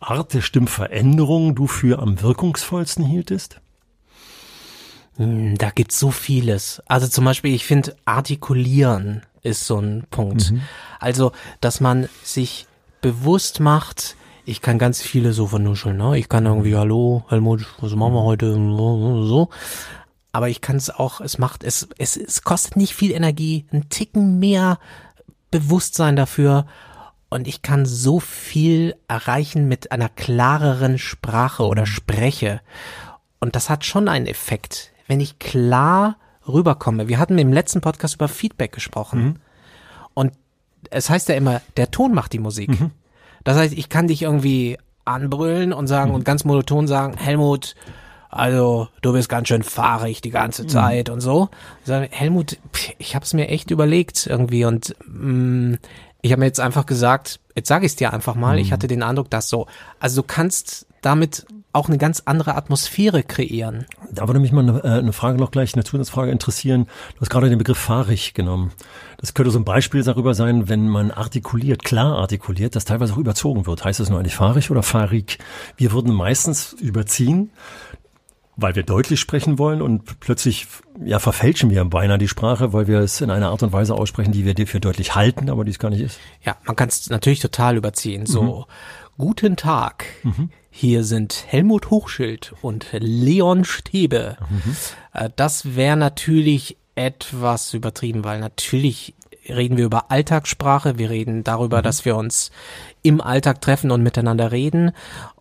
Art 0.00 0.34
der 0.34 0.40
Stimmveränderung 0.40 1.54
du 1.54 1.66
für 1.66 2.00
am 2.00 2.20
wirkungsvollsten 2.20 3.04
hieltest? 3.04 3.61
Hm, 5.16 5.56
da 5.58 5.70
gibt's 5.70 5.98
so 5.98 6.10
vieles. 6.10 6.82
Also 6.86 7.08
zum 7.08 7.24
Beispiel, 7.24 7.54
ich 7.54 7.66
finde, 7.66 7.96
artikulieren 8.04 9.22
ist 9.42 9.66
so 9.66 9.78
ein 9.78 10.04
Punkt. 10.10 10.52
Mhm. 10.52 10.62
Also, 11.00 11.32
dass 11.60 11.80
man 11.80 12.08
sich 12.22 12.66
bewusst 13.00 13.60
macht, 13.60 14.16
ich 14.44 14.60
kann 14.60 14.78
ganz 14.78 15.02
viele 15.02 15.32
so 15.32 15.46
vernuscheln, 15.46 15.96
ne? 15.96 16.18
Ich 16.18 16.28
kann 16.28 16.46
irgendwie, 16.46 16.76
hallo, 16.76 17.24
Helmut, 17.28 17.66
was 17.80 17.94
machen 17.94 18.14
wir 18.14 18.22
heute? 18.22 18.52
So. 18.54 19.50
Aber 20.32 20.48
ich 20.48 20.60
kann 20.60 20.76
es 20.76 20.90
auch, 20.90 21.20
es 21.20 21.38
macht, 21.38 21.62
es, 21.62 21.88
es, 21.98 22.16
es 22.16 22.42
kostet 22.42 22.76
nicht 22.76 22.94
viel 22.94 23.12
Energie, 23.12 23.66
ein 23.72 23.88
Ticken 23.88 24.38
mehr 24.38 24.78
Bewusstsein 25.50 26.16
dafür. 26.16 26.66
Und 27.28 27.46
ich 27.46 27.62
kann 27.62 27.86
so 27.86 28.20
viel 28.20 28.94
erreichen 29.08 29.68
mit 29.68 29.92
einer 29.92 30.08
klareren 30.08 30.98
Sprache 30.98 31.64
oder 31.64 31.86
Spreche. 31.86 32.60
Und 33.40 33.56
das 33.56 33.70
hat 33.70 33.84
schon 33.84 34.08
einen 34.08 34.26
Effekt 34.26 34.91
wenn 35.06 35.20
ich 35.20 35.38
klar 35.38 36.16
rüberkomme. 36.46 37.08
Wir 37.08 37.18
hatten 37.18 37.38
im 37.38 37.52
letzten 37.52 37.80
Podcast 37.80 38.14
über 38.14 38.28
Feedback 38.28 38.72
gesprochen. 38.72 39.22
Mhm. 39.22 39.34
Und 40.14 40.32
es 40.90 41.10
heißt 41.10 41.28
ja 41.28 41.34
immer, 41.34 41.60
der 41.76 41.90
Ton 41.90 42.14
macht 42.14 42.32
die 42.32 42.38
Musik. 42.38 42.68
Mhm. 42.80 42.90
Das 43.44 43.56
heißt, 43.56 43.74
ich 43.74 43.88
kann 43.88 44.08
dich 44.08 44.22
irgendwie 44.22 44.78
anbrüllen 45.04 45.72
und 45.72 45.86
sagen 45.86 46.10
mhm. 46.10 46.16
und 46.16 46.24
ganz 46.24 46.44
monoton 46.44 46.86
sagen, 46.86 47.16
Helmut, 47.16 47.74
also 48.28 48.88
du 49.02 49.12
bist 49.12 49.28
ganz 49.28 49.48
schön 49.48 49.62
fahrig 49.62 50.20
die 50.20 50.30
ganze 50.30 50.64
mhm. 50.64 50.68
Zeit 50.68 51.08
und 51.10 51.20
so. 51.20 51.48
Ich 51.80 51.86
sage, 51.86 52.08
Helmut, 52.10 52.58
ich 52.98 53.14
habe 53.14 53.24
es 53.24 53.34
mir 53.34 53.48
echt 53.48 53.70
überlegt 53.70 54.26
irgendwie 54.26 54.64
und 54.64 54.96
mh, 55.06 55.74
mm, 55.74 55.78
ich 56.22 56.30
habe 56.30 56.40
mir 56.40 56.46
jetzt 56.46 56.60
einfach 56.60 56.86
gesagt, 56.86 57.40
jetzt 57.56 57.68
sage 57.68 57.84
ich 57.84 57.92
es 57.92 57.96
dir 57.96 58.12
einfach 58.12 58.36
mal, 58.36 58.58
ich 58.58 58.68
mhm. 58.68 58.72
hatte 58.72 58.86
den 58.86 59.02
Eindruck, 59.02 59.28
dass 59.28 59.48
so, 59.48 59.66
also 59.98 60.22
du 60.22 60.26
kannst 60.26 60.86
damit 61.02 61.46
auch 61.72 61.88
eine 61.88 61.98
ganz 61.98 62.22
andere 62.26 62.54
Atmosphäre 62.54 63.22
kreieren. 63.22 63.86
Da 64.10 64.28
würde 64.28 64.40
mich 64.40 64.52
mal 64.52 64.68
eine, 64.68 64.84
äh, 64.84 64.98
eine 64.98 65.12
Frage 65.12 65.38
noch 65.38 65.50
gleich, 65.50 65.74
eine 65.74 65.84
Zusatzfrage 65.84 66.30
interessieren. 66.30 66.86
Du 67.14 67.20
hast 67.20 67.30
gerade 67.30 67.48
den 67.48 67.58
Begriff 67.58 67.78
fahrig 67.78 68.34
genommen. 68.34 68.72
Das 69.18 69.34
könnte 69.34 69.50
so 69.50 69.58
ein 69.58 69.64
Beispiel 69.64 70.02
darüber 70.02 70.34
sein, 70.34 70.68
wenn 70.68 70.88
man 70.88 71.10
artikuliert, 71.10 71.84
klar 71.84 72.18
artikuliert, 72.18 72.76
das 72.76 72.84
teilweise 72.84 73.14
auch 73.14 73.18
überzogen 73.18 73.66
wird. 73.66 73.84
Heißt 73.84 74.00
es 74.00 74.10
nur 74.10 74.18
eigentlich 74.18 74.34
fahrig 74.34 74.70
oder 74.70 74.82
fahrig? 74.82 75.38
Wir 75.76 75.92
würden 75.92 76.12
meistens 76.12 76.74
überziehen, 76.74 77.50
weil 78.56 78.74
wir 78.74 78.82
deutlich 78.82 79.18
sprechen 79.18 79.58
wollen 79.58 79.80
und 79.80 80.20
plötzlich 80.20 80.66
ja 81.02 81.18
verfälschen 81.18 81.70
wir 81.70 81.82
beinahe 81.86 82.18
die 82.18 82.28
Sprache, 82.28 82.72
weil 82.72 82.86
wir 82.86 83.00
es 83.00 83.20
in 83.20 83.30
einer 83.30 83.48
Art 83.48 83.62
und 83.62 83.72
Weise 83.72 83.94
aussprechen, 83.94 84.32
die 84.32 84.44
wir 84.44 84.66
für 84.66 84.80
deutlich 84.80 85.14
halten, 85.14 85.48
aber 85.48 85.64
die 85.64 85.70
es 85.70 85.78
gar 85.78 85.88
nicht 85.90 86.02
ist. 86.02 86.18
Ja, 86.44 86.56
man 86.64 86.76
kann 86.76 86.88
es 86.88 87.08
natürlich 87.08 87.40
total 87.40 87.76
überziehen. 87.76 88.26
So, 88.26 88.42
mhm. 88.42 88.64
Guten 89.22 89.54
Tag. 89.54 90.06
Mhm. 90.24 90.50
Hier 90.68 91.04
sind 91.04 91.44
Helmut 91.46 91.90
Hochschild 91.90 92.54
und 92.60 92.86
Leon 92.90 93.64
Stäbe. 93.64 94.36
Mhm. 94.50 94.76
Äh, 95.12 95.30
das 95.36 95.76
wäre 95.76 95.96
natürlich 95.96 96.76
etwas 96.96 97.72
übertrieben, 97.72 98.24
weil 98.24 98.40
natürlich 98.40 99.14
reden 99.48 99.76
wir 99.76 99.84
über 99.84 100.10
Alltagssprache, 100.10 100.98
wir 100.98 101.08
reden 101.08 101.44
darüber, 101.44 101.78
mhm. 101.78 101.82
dass 101.84 102.04
wir 102.04 102.16
uns 102.16 102.50
im 103.02 103.20
Alltag 103.20 103.60
treffen 103.60 103.92
und 103.92 104.02
miteinander 104.02 104.50
reden. 104.50 104.90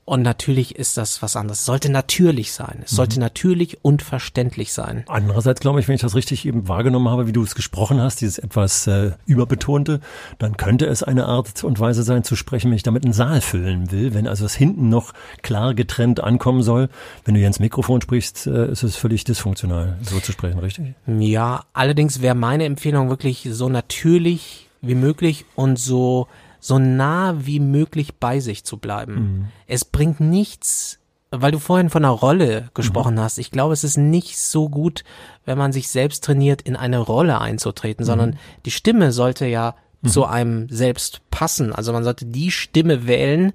Und 0.03 0.23
natürlich 0.23 0.75
ist 0.75 0.97
das 0.97 1.21
was 1.21 1.35
anderes. 1.35 1.59
Es 1.59 1.65
sollte 1.65 1.89
natürlich 1.89 2.51
sein. 2.53 2.81
Es 2.83 2.91
sollte 2.91 3.17
mhm. 3.17 3.21
natürlich 3.21 3.77
und 3.83 4.01
verständlich 4.01 4.73
sein. 4.73 5.03
Andererseits 5.07 5.61
glaube 5.61 5.79
ich, 5.79 5.87
wenn 5.87 5.95
ich 5.95 6.01
das 6.01 6.15
richtig 6.15 6.45
eben 6.45 6.67
wahrgenommen 6.67 7.07
habe, 7.07 7.27
wie 7.27 7.31
du 7.31 7.43
es 7.43 7.53
gesprochen 7.53 8.01
hast, 8.01 8.21
dieses 8.21 8.39
etwas 8.39 8.87
äh, 8.87 9.11
überbetonte, 9.25 10.01
dann 10.39 10.57
könnte 10.57 10.87
es 10.87 11.03
eine 11.03 11.25
Art 11.25 11.63
und 11.63 11.79
Weise 11.79 12.03
sein 12.03 12.23
zu 12.23 12.35
sprechen, 12.35 12.71
wenn 12.71 12.75
ich 12.75 12.83
damit 12.83 13.03
einen 13.03 13.13
Saal 13.13 13.41
füllen 13.41 13.91
will. 13.91 14.13
Wenn 14.13 14.27
also 14.27 14.43
es 14.43 14.55
hinten 14.55 14.89
noch 14.89 15.13
klar 15.43 15.75
getrennt 15.75 16.19
ankommen 16.19 16.63
soll. 16.63 16.89
Wenn 17.23 17.35
du 17.35 17.39
hier 17.39 17.47
ins 17.47 17.59
Mikrofon 17.59 18.01
sprichst, 18.01 18.47
äh, 18.47 18.71
ist 18.71 18.83
es 18.83 18.95
völlig 18.95 19.23
dysfunktional, 19.23 19.97
so 20.01 20.19
zu 20.19 20.31
sprechen, 20.31 20.59
richtig? 20.59 20.95
Ja, 21.05 21.65
allerdings 21.73 22.21
wäre 22.21 22.35
meine 22.35 22.65
Empfehlung 22.65 23.09
wirklich 23.09 23.47
so 23.51 23.69
natürlich 23.69 24.67
wie 24.81 24.95
möglich 24.95 25.45
und 25.55 25.77
so 25.77 26.27
so 26.61 26.79
nah 26.79 27.35
wie 27.45 27.59
möglich 27.59 28.15
bei 28.15 28.39
sich 28.39 28.63
zu 28.63 28.77
bleiben. 28.77 29.13
Mhm. 29.13 29.45
Es 29.67 29.83
bringt 29.83 30.19
nichts, 30.19 30.99
weil 31.31 31.51
du 31.51 31.59
vorhin 31.59 31.89
von 31.89 32.05
einer 32.05 32.13
Rolle 32.13 32.69
gesprochen 32.73 33.15
mhm. 33.15 33.21
hast. 33.21 33.39
Ich 33.39 33.51
glaube, 33.51 33.73
es 33.73 33.83
ist 33.83 33.97
nicht 33.97 34.37
so 34.37 34.69
gut, 34.69 35.03
wenn 35.43 35.57
man 35.57 35.73
sich 35.73 35.89
selbst 35.89 36.23
trainiert, 36.23 36.61
in 36.61 36.75
eine 36.75 36.99
Rolle 36.99 37.41
einzutreten, 37.41 38.03
mhm. 38.03 38.07
sondern 38.07 38.39
die 38.65 38.71
Stimme 38.71 39.11
sollte 39.11 39.47
ja 39.47 39.75
mhm. 40.01 40.07
zu 40.09 40.25
einem 40.25 40.69
selbst 40.69 41.21
passen. 41.31 41.73
Also 41.73 41.93
man 41.93 42.03
sollte 42.03 42.25
die 42.25 42.51
Stimme 42.51 43.07
wählen. 43.07 43.53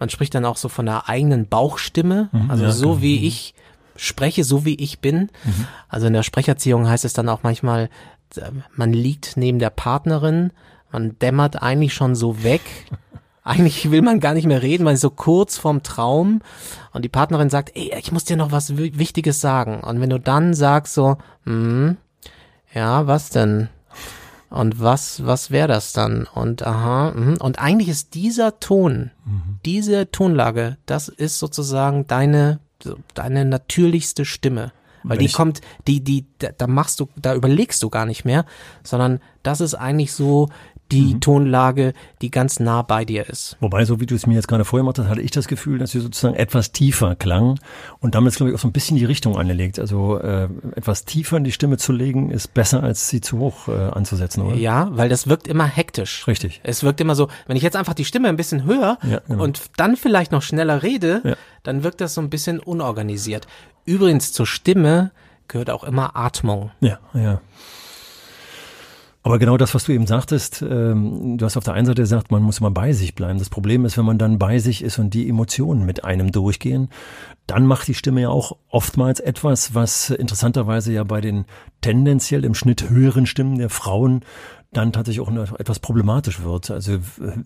Man 0.00 0.10
spricht 0.10 0.34
dann 0.34 0.44
auch 0.44 0.56
so 0.56 0.68
von 0.68 0.86
der 0.86 1.08
eigenen 1.08 1.46
Bauchstimme. 1.46 2.30
Mhm. 2.32 2.50
Also 2.50 2.64
ja, 2.64 2.72
so 2.72 2.88
genau. 2.88 3.02
wie 3.02 3.18
mhm. 3.18 3.24
ich 3.26 3.54
spreche, 3.94 4.42
so 4.42 4.64
wie 4.64 4.74
ich 4.74 4.98
bin. 4.98 5.28
Also 5.88 6.08
in 6.08 6.14
der 6.14 6.22
Sprecherziehung 6.22 6.88
heißt 6.88 7.04
es 7.04 7.12
dann 7.12 7.28
auch 7.28 7.42
manchmal, 7.42 7.90
man 8.74 8.92
liegt 8.94 9.36
neben 9.36 9.58
der 9.58 9.70
Partnerin 9.70 10.52
man 10.92 11.18
dämmert 11.18 11.62
eigentlich 11.62 11.94
schon 11.94 12.14
so 12.14 12.42
weg. 12.42 12.62
Eigentlich 13.42 13.90
will 13.90 14.02
man 14.02 14.20
gar 14.20 14.34
nicht 14.34 14.46
mehr 14.46 14.62
reden, 14.62 14.84
man 14.84 14.94
ist 14.94 15.00
so 15.00 15.10
kurz 15.10 15.56
vorm 15.56 15.82
Traum 15.82 16.42
und 16.92 17.04
die 17.04 17.08
Partnerin 17.08 17.48
sagt, 17.48 17.74
ey, 17.74 17.92
ich 17.98 18.12
muss 18.12 18.24
dir 18.24 18.36
noch 18.36 18.52
was 18.52 18.76
Wichtiges 18.76 19.40
sagen. 19.40 19.80
Und 19.80 20.00
wenn 20.00 20.10
du 20.10 20.20
dann 20.20 20.52
sagst 20.52 20.94
so, 20.94 21.16
hm, 21.44 21.96
ja, 22.74 23.06
was 23.06 23.30
denn? 23.30 23.68
Und 24.50 24.80
was, 24.80 25.24
was 25.24 25.50
wäre 25.50 25.68
das 25.68 25.92
dann? 25.92 26.26
Und 26.34 26.66
aha, 26.66 27.12
mh. 27.12 27.36
und 27.40 27.58
eigentlich 27.60 27.88
ist 27.88 28.14
dieser 28.14 28.58
Ton, 28.60 29.10
mhm. 29.24 29.58
diese 29.64 30.10
Tonlage, 30.10 30.76
das 30.86 31.08
ist 31.08 31.38
sozusagen 31.38 32.06
deine, 32.08 32.58
deine 33.14 33.44
natürlichste 33.44 34.24
Stimme. 34.24 34.72
Weil 35.02 35.18
die 35.18 35.28
kommt, 35.28 35.60
die, 35.86 36.02
die, 36.04 36.26
da 36.38 36.66
machst 36.66 37.00
du, 37.00 37.08
da 37.16 37.34
überlegst 37.34 37.82
du 37.82 37.88
gar 37.88 38.04
nicht 38.04 38.24
mehr, 38.24 38.44
sondern 38.82 39.20
das 39.42 39.60
ist 39.60 39.74
eigentlich 39.74 40.12
so 40.12 40.48
die 40.90 41.14
mhm. 41.14 41.20
Tonlage, 41.20 41.92
die 42.20 42.30
ganz 42.30 42.60
nah 42.60 42.82
bei 42.82 43.04
dir 43.04 43.28
ist. 43.28 43.56
Wobei, 43.60 43.84
so 43.84 44.00
wie 44.00 44.06
du 44.06 44.14
es 44.14 44.26
mir 44.26 44.34
jetzt 44.34 44.48
gerade 44.48 44.64
vorher 44.64 44.82
gemacht 44.82 44.98
hast, 44.98 45.08
hatte 45.08 45.20
ich 45.20 45.30
das 45.30 45.48
Gefühl, 45.48 45.78
dass 45.78 45.92
sie 45.92 46.00
sozusagen 46.00 46.34
etwas 46.34 46.72
tiefer 46.72 47.14
klang 47.16 47.58
und 48.00 48.14
damit, 48.14 48.34
glaube 48.34 48.50
ich, 48.50 48.56
auch 48.56 48.60
so 48.60 48.68
ein 48.68 48.72
bisschen 48.72 48.96
die 48.96 49.04
Richtung 49.04 49.36
angelegt. 49.36 49.78
Also 49.78 50.18
äh, 50.18 50.48
etwas 50.74 51.04
tiefer 51.04 51.36
in 51.36 51.44
die 51.44 51.52
Stimme 51.52 51.76
zu 51.76 51.92
legen, 51.92 52.30
ist 52.30 52.54
besser, 52.54 52.82
als 52.82 53.08
sie 53.08 53.20
zu 53.20 53.38
hoch 53.38 53.68
äh, 53.68 53.90
anzusetzen, 53.90 54.42
oder? 54.42 54.56
Ja, 54.56 54.88
weil 54.92 55.08
das 55.08 55.28
wirkt 55.28 55.48
immer 55.48 55.66
hektisch. 55.66 56.26
Richtig. 56.26 56.60
Es 56.64 56.82
wirkt 56.82 57.00
immer 57.00 57.14
so, 57.14 57.28
wenn 57.46 57.56
ich 57.56 57.62
jetzt 57.62 57.76
einfach 57.76 57.94
die 57.94 58.04
Stimme 58.04 58.28
ein 58.28 58.36
bisschen 58.36 58.64
höher 58.64 58.98
ja, 59.02 59.20
genau. 59.26 59.42
und 59.42 59.62
dann 59.76 59.96
vielleicht 59.96 60.32
noch 60.32 60.42
schneller 60.42 60.82
rede, 60.82 61.22
ja. 61.24 61.34
dann 61.62 61.82
wirkt 61.82 62.00
das 62.00 62.14
so 62.14 62.20
ein 62.20 62.30
bisschen 62.30 62.58
unorganisiert. 62.58 63.46
Übrigens 63.84 64.32
zur 64.32 64.46
Stimme 64.46 65.10
gehört 65.48 65.70
auch 65.70 65.84
immer 65.84 66.16
Atmung. 66.16 66.70
Ja, 66.80 66.98
ja. 67.14 67.40
Aber 69.22 69.38
genau 69.38 69.58
das, 69.58 69.74
was 69.74 69.84
du 69.84 69.92
eben 69.92 70.06
sagtest, 70.06 70.62
ähm, 70.62 71.36
du 71.36 71.44
hast 71.44 71.58
auf 71.58 71.64
der 71.64 71.74
einen 71.74 71.84
Seite 71.84 72.00
gesagt, 72.00 72.30
man 72.30 72.42
muss 72.42 72.60
immer 72.60 72.70
bei 72.70 72.92
sich 72.92 73.14
bleiben. 73.14 73.38
Das 73.38 73.50
Problem 73.50 73.84
ist, 73.84 73.98
wenn 73.98 74.06
man 74.06 74.16
dann 74.16 74.38
bei 74.38 74.58
sich 74.58 74.82
ist 74.82 74.98
und 74.98 75.12
die 75.12 75.28
Emotionen 75.28 75.84
mit 75.84 76.04
einem 76.04 76.32
durchgehen, 76.32 76.88
dann 77.46 77.66
macht 77.66 77.86
die 77.88 77.94
Stimme 77.94 78.22
ja 78.22 78.30
auch 78.30 78.56
oftmals 78.70 79.20
etwas, 79.20 79.74
was 79.74 80.08
interessanterweise 80.08 80.92
ja 80.92 81.04
bei 81.04 81.20
den 81.20 81.44
tendenziell 81.82 82.46
im 82.46 82.54
Schnitt 82.54 82.88
höheren 82.88 83.26
Stimmen 83.26 83.58
der 83.58 83.68
Frauen 83.68 84.24
dann 84.72 84.92
tatsächlich 84.92 85.26
auch 85.26 85.58
etwas 85.58 85.80
problematisch 85.80 86.42
wird. 86.42 86.70
Also 86.70 86.98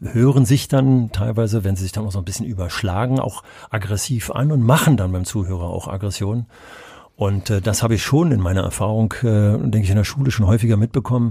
hören 0.03 0.45
sich 0.45 0.69
dann 0.69 1.11
teilweise, 1.11 1.65
wenn 1.65 1.75
sie 1.75 1.85
sich 1.85 1.93
dann 1.93 2.07
auch 2.07 2.13
so 2.13 2.19
ein 2.19 2.25
bisschen 2.25 2.47
überschlagen, 2.47 3.19
auch 3.19 3.43
aggressiv 3.71 4.31
an 4.31 4.53
und 4.53 4.63
machen 4.63 4.97
dann 4.97 5.11
beim 5.11 5.25
Zuhörer 5.25 5.65
auch 5.65 5.89
Aggression. 5.89 6.47
Und 7.17 7.51
äh, 7.51 7.61
das 7.61 7.83
habe 7.83 7.95
ich 7.95 8.03
schon 8.03 8.33
in 8.33 8.41
meiner 8.41 8.63
Erfahrung, 8.63 9.15
äh, 9.23 9.59
denke 9.59 9.81
ich, 9.83 9.91
in 9.91 9.97
der 9.97 10.05
Schule 10.05 10.31
schon 10.31 10.47
häufiger 10.47 10.77
mitbekommen, 10.77 11.31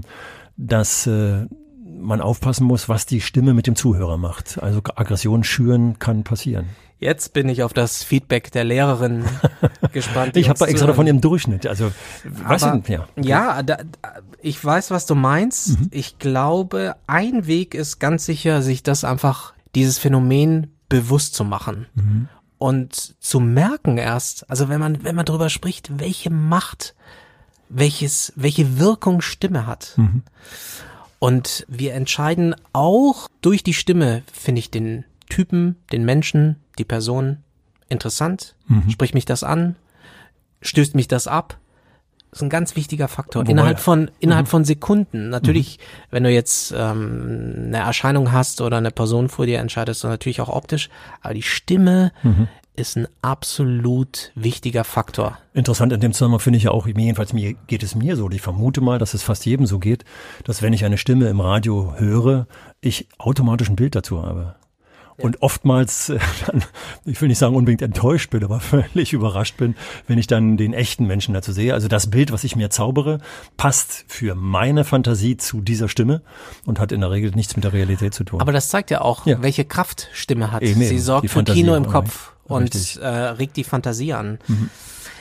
dass 0.56 1.06
äh, 1.06 1.46
man 1.84 2.20
aufpassen 2.20 2.66
muss, 2.66 2.88
was 2.88 3.06
die 3.06 3.20
Stimme 3.20 3.54
mit 3.54 3.66
dem 3.66 3.76
Zuhörer 3.76 4.16
macht. 4.16 4.62
Also 4.62 4.80
Aggression 4.94 5.44
schüren 5.44 5.98
kann 5.98 6.24
passieren. 6.24 6.66
Jetzt 6.98 7.32
bin 7.34 7.48
ich 7.48 7.62
auf 7.62 7.72
das 7.72 8.02
Feedback 8.02 8.50
der 8.52 8.64
Lehrerin 8.64 9.24
gespannt. 9.92 10.36
ich 10.36 10.48
habe 10.48 10.66
extra 10.66 10.86
davon 10.86 11.06
im 11.06 11.20
Durchschnitt. 11.20 11.66
Also, 11.66 11.92
Aber, 12.44 12.80
ich, 12.82 12.88
ja, 12.88 13.06
ja 13.16 13.62
da, 13.62 13.78
ich 14.40 14.64
weiß, 14.64 14.90
was 14.90 15.04
du 15.04 15.14
meinst. 15.14 15.80
Mhm. 15.80 15.88
Ich 15.90 16.18
glaube, 16.18 16.96
ein 17.06 17.46
Weg 17.46 17.74
ist 17.74 17.98
ganz 17.98 18.24
sicher, 18.24 18.62
sich 18.62 18.82
das 18.82 19.04
einfach, 19.04 19.54
dieses 19.74 19.98
Phänomen 19.98 20.68
bewusst 20.88 21.34
zu 21.34 21.44
machen. 21.44 21.86
Mhm. 21.94 22.28
Und 22.64 23.14
zu 23.20 23.40
merken 23.40 23.98
erst, 23.98 24.48
also 24.48 24.70
wenn 24.70 24.80
man, 24.80 25.04
wenn 25.04 25.14
man 25.14 25.26
darüber 25.26 25.50
spricht, 25.50 25.98
welche 26.00 26.30
Macht, 26.30 26.94
welches, 27.68 28.32
welche 28.36 28.78
Wirkung 28.78 29.20
Stimme 29.20 29.66
hat. 29.66 29.92
Mhm. 29.96 30.22
Und 31.18 31.66
wir 31.68 31.92
entscheiden 31.92 32.56
auch 32.72 33.28
durch 33.42 33.64
die 33.64 33.74
Stimme, 33.74 34.22
finde 34.32 34.60
ich, 34.60 34.70
den 34.70 35.04
Typen, 35.28 35.76
den 35.92 36.06
Menschen, 36.06 36.56
die 36.78 36.86
Person 36.86 37.44
interessant? 37.90 38.54
Mhm. 38.66 38.88
Spricht 38.88 39.12
mich 39.12 39.26
das 39.26 39.44
an? 39.44 39.76
Stößt 40.62 40.94
mich 40.94 41.06
das 41.06 41.26
ab? 41.26 41.58
Das 42.34 42.40
ist 42.40 42.46
ein 42.46 42.50
ganz 42.50 42.74
wichtiger 42.74 43.06
Faktor. 43.06 43.42
Wobei, 43.42 43.52
innerhalb 43.52 43.78
von 43.78 44.10
innerhalb 44.18 44.46
mhm. 44.46 44.50
von 44.50 44.64
Sekunden. 44.64 45.28
Natürlich, 45.28 45.78
mhm. 45.78 45.82
wenn 46.10 46.24
du 46.24 46.30
jetzt 46.30 46.74
ähm, 46.76 47.66
eine 47.66 47.78
Erscheinung 47.78 48.32
hast 48.32 48.60
oder 48.60 48.76
eine 48.76 48.90
Person 48.90 49.28
vor 49.28 49.46
dir 49.46 49.60
entscheidest, 49.60 50.02
du 50.02 50.08
natürlich 50.08 50.40
auch 50.40 50.48
optisch, 50.48 50.90
aber 51.22 51.34
die 51.34 51.42
Stimme 51.42 52.10
mhm 52.24 52.48
ist 52.76 52.96
ein 52.96 53.06
absolut 53.22 54.32
wichtiger 54.34 54.82
Faktor. 54.82 55.38
Interessant 55.52 55.92
in 55.92 56.00
dem 56.00 56.12
Zusammenhang 56.12 56.40
finde 56.40 56.56
ich 56.56 56.64
ja 56.64 56.72
auch, 56.72 56.88
jedenfalls 56.88 57.32
mir 57.32 57.54
geht 57.68 57.84
es 57.84 57.94
mir 57.94 58.16
so, 58.16 58.28
ich 58.28 58.42
vermute 58.42 58.80
mal, 58.80 58.98
dass 58.98 59.14
es 59.14 59.22
fast 59.22 59.46
jedem 59.46 59.64
so 59.64 59.78
geht, 59.78 60.04
dass 60.42 60.60
wenn 60.60 60.72
ich 60.72 60.84
eine 60.84 60.98
Stimme 60.98 61.28
im 61.28 61.38
Radio 61.38 61.94
höre, 61.96 62.48
ich 62.80 63.06
automatisch 63.16 63.68
ein 63.68 63.76
Bild 63.76 63.94
dazu 63.94 64.24
habe. 64.24 64.56
Und 65.16 65.42
oftmals, 65.42 66.08
äh, 66.08 66.18
dann, 66.46 66.64
ich 67.04 67.20
will 67.20 67.28
nicht 67.28 67.38
sagen 67.38 67.54
unbedingt 67.54 67.82
enttäuscht 67.82 68.30
bin, 68.30 68.44
aber 68.44 68.60
völlig 68.94 69.12
überrascht 69.12 69.56
bin, 69.56 69.76
wenn 70.06 70.18
ich 70.18 70.26
dann 70.26 70.56
den 70.56 70.74
echten 70.74 71.06
Menschen 71.06 71.34
dazu 71.34 71.52
sehe. 71.52 71.74
Also 71.74 71.88
das 71.88 72.10
Bild, 72.10 72.32
was 72.32 72.44
ich 72.44 72.56
mir 72.56 72.70
zaubere, 72.70 73.18
passt 73.56 74.04
für 74.08 74.34
meine 74.34 74.84
Fantasie 74.84 75.36
zu 75.36 75.60
dieser 75.60 75.88
Stimme 75.88 76.22
und 76.66 76.80
hat 76.80 76.92
in 76.92 77.00
der 77.00 77.10
Regel 77.10 77.30
nichts 77.32 77.54
mit 77.56 77.64
der 77.64 77.72
Realität 77.72 78.14
zu 78.14 78.24
tun. 78.24 78.40
Aber 78.40 78.52
das 78.52 78.68
zeigt 78.68 78.90
ja 78.90 79.00
auch, 79.00 79.26
ja. 79.26 79.40
welche 79.42 79.64
Kraft 79.64 80.08
Stimme 80.12 80.50
hat. 80.52 80.62
Eben, 80.62 80.82
Sie 80.82 80.98
sorgt 80.98 81.28
für 81.28 81.34
Fantasie 81.34 81.60
Kino 81.60 81.76
im 81.76 81.86
Kopf 81.86 82.32
und 82.44 82.96
äh, 82.96 83.06
regt 83.06 83.56
die 83.56 83.64
Fantasie 83.64 84.12
an. 84.12 84.38
Mhm. 84.48 84.70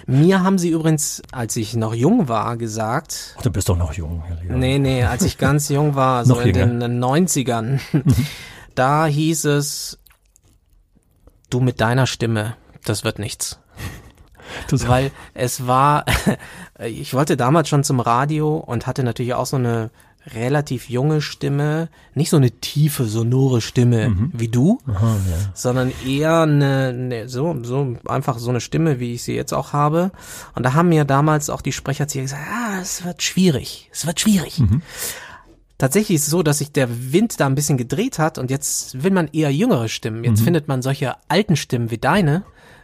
Mir 0.05 0.43
haben 0.43 0.57
sie 0.57 0.69
übrigens, 0.69 1.21
als 1.31 1.55
ich 1.55 1.75
noch 1.75 1.93
jung 1.93 2.27
war, 2.27 2.57
gesagt. 2.57 3.35
Ach, 3.37 3.41
du 3.41 3.51
bist 3.51 3.69
doch 3.69 3.77
noch 3.77 3.93
jung. 3.93 4.23
Ja. 4.47 4.55
Nee, 4.55 4.77
nee, 4.77 5.03
als 5.03 5.23
ich 5.23 5.37
ganz 5.37 5.69
jung 5.69 5.95
war, 5.95 6.25
so 6.25 6.39
in 6.39 6.79
den 6.79 7.03
90ern, 7.03 7.79
da 8.75 9.05
hieß 9.05 9.45
es, 9.45 9.99
du 11.49 11.59
mit 11.59 11.81
deiner 11.81 12.07
Stimme, 12.07 12.55
das 12.85 13.03
wird 13.03 13.19
nichts. 13.19 13.59
Das 14.67 14.87
Weil 14.87 15.11
es 15.33 15.65
war, 15.65 16.05
ich 16.79 17.13
wollte 17.13 17.37
damals 17.37 17.69
schon 17.69 17.83
zum 17.83 17.99
Radio 17.99 18.57
und 18.57 18.85
hatte 18.85 19.03
natürlich 19.03 19.33
auch 19.33 19.45
so 19.45 19.55
eine 19.55 19.89
relativ 20.27 20.89
junge 20.89 21.21
Stimme, 21.21 21.89
nicht 22.13 22.29
so 22.29 22.37
eine 22.37 22.51
tiefe, 22.51 23.05
sonore 23.05 23.61
Stimme 23.61 24.09
mhm. 24.09 24.31
wie 24.33 24.47
du, 24.47 24.79
Aha, 24.87 25.15
ja. 25.29 25.51
sondern 25.53 25.91
eher 26.05 26.41
eine, 26.41 26.93
eine, 26.93 27.29
so, 27.29 27.55
so 27.63 27.95
einfach 28.05 28.37
so 28.37 28.49
eine 28.49 28.61
Stimme, 28.61 28.99
wie 28.99 29.13
ich 29.13 29.23
sie 29.23 29.35
jetzt 29.35 29.53
auch 29.53 29.73
habe. 29.73 30.11
Und 30.55 30.63
da 30.63 30.73
haben 30.73 30.89
mir 30.89 31.05
damals 31.05 31.49
auch 31.49 31.61
die 31.61 31.73
Sprecherzieher 31.73 32.23
gesagt, 32.23 32.43
ah, 32.49 32.79
es 32.81 33.03
wird 33.03 33.21
schwierig, 33.21 33.89
es 33.91 34.05
wird 34.05 34.19
schwierig. 34.19 34.59
Mhm. 34.59 34.81
Tatsächlich 35.77 36.17
ist 36.17 36.23
es 36.23 36.29
so, 36.29 36.43
dass 36.43 36.59
sich 36.59 36.71
der 36.71 37.11
Wind 37.11 37.39
da 37.39 37.45
ein 37.45 37.55
bisschen 37.55 37.77
gedreht 37.77 38.19
hat 38.19 38.37
und 38.37 38.51
jetzt 38.51 39.03
will 39.03 39.11
man 39.11 39.27
eher 39.33 39.51
jüngere 39.51 39.89
Stimmen. 39.89 40.23
Jetzt 40.23 40.41
mhm. 40.41 40.45
findet 40.45 40.67
man 40.67 40.81
solche 40.81 41.15
alten 41.27 41.55
Stimmen 41.55 41.91
wie 41.91 41.97
deine, 41.97 42.43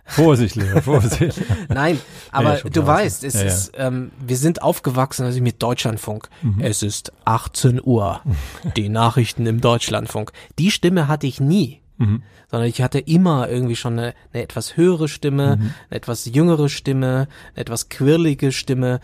Vorsicht, 0.09 0.57
Vorsicht. 0.83 1.39
Nein, 1.69 1.99
aber 2.31 2.57
ja, 2.57 2.69
du 2.69 2.85
weißt, 2.85 3.23
es 3.23 3.35
ja, 3.35 3.41
ist, 3.41 3.73
ähm, 3.77 4.11
wir 4.19 4.37
sind 4.37 4.63
aufgewachsen 4.63 5.25
also 5.25 5.39
mit 5.39 5.61
Deutschlandfunk. 5.61 6.29
Mhm. 6.41 6.61
Es 6.61 6.81
ist 6.81 7.13
18 7.25 7.79
Uhr. 7.83 8.21
Die 8.75 8.89
Nachrichten 8.89 9.45
im 9.45 9.61
Deutschlandfunk. 9.61 10.31
Die 10.57 10.71
Stimme 10.71 11.07
hatte 11.07 11.27
ich 11.27 11.39
nie. 11.39 11.81
Mhm. 11.97 12.23
Sondern 12.49 12.67
ich 12.67 12.81
hatte 12.81 12.97
immer 12.97 13.49
irgendwie 13.49 13.75
schon 13.75 13.99
eine, 13.99 14.15
eine 14.33 14.41
etwas 14.41 14.77
höhere 14.77 15.07
Stimme, 15.07 15.57
mhm. 15.57 15.73
eine 15.89 15.97
etwas 15.97 16.25
jüngere 16.25 16.69
Stimme, 16.69 17.27
eine 17.53 17.61
etwas 17.61 17.89
quirlige 17.89 18.51
Stimme. 18.51 19.01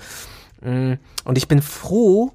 Mm, 0.62 0.94
und 1.26 1.38
ich 1.38 1.48
bin 1.48 1.62
froh, 1.62 2.32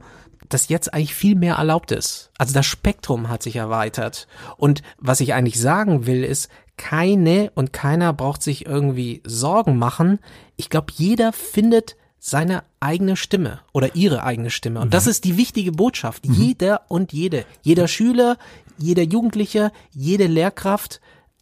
dass 0.50 0.68
jetzt 0.68 0.92
eigentlich 0.92 1.14
viel 1.14 1.34
mehr 1.34 1.54
erlaubt 1.54 1.92
ist. 1.92 2.30
Also 2.38 2.52
das 2.52 2.66
Spektrum 2.66 3.28
hat 3.28 3.42
sich 3.42 3.56
erweitert. 3.56 4.26
Und 4.56 4.82
was 4.98 5.20
ich 5.20 5.32
eigentlich 5.32 5.58
sagen 5.58 6.06
will, 6.06 6.24
ist, 6.24 6.50
keine 6.76 7.50
und 7.54 7.72
keiner 7.72 8.12
braucht 8.12 8.42
sich 8.42 8.66
irgendwie 8.66 9.22
Sorgen 9.24 9.76
machen. 9.76 10.18
Ich 10.56 10.70
glaube, 10.70 10.92
jeder 10.96 11.32
findet 11.32 11.96
seine 12.18 12.64
eigene 12.80 13.16
Stimme 13.16 13.60
oder 13.72 13.94
ihre 13.94 14.24
eigene 14.24 14.50
Stimme. 14.50 14.80
Und 14.80 14.88
mhm. 14.88 14.92
das 14.92 15.06
ist 15.06 15.24
die 15.24 15.36
wichtige 15.36 15.72
Botschaft. 15.72 16.26
Mhm. 16.26 16.34
Jeder 16.34 16.82
und 16.88 17.12
jede, 17.12 17.44
jeder 17.62 17.88
Schüler, 17.88 18.36
jeder 18.78 19.02
Jugendliche, 19.02 19.72
jede 19.90 20.26
Lehrkraft, 20.26 21.00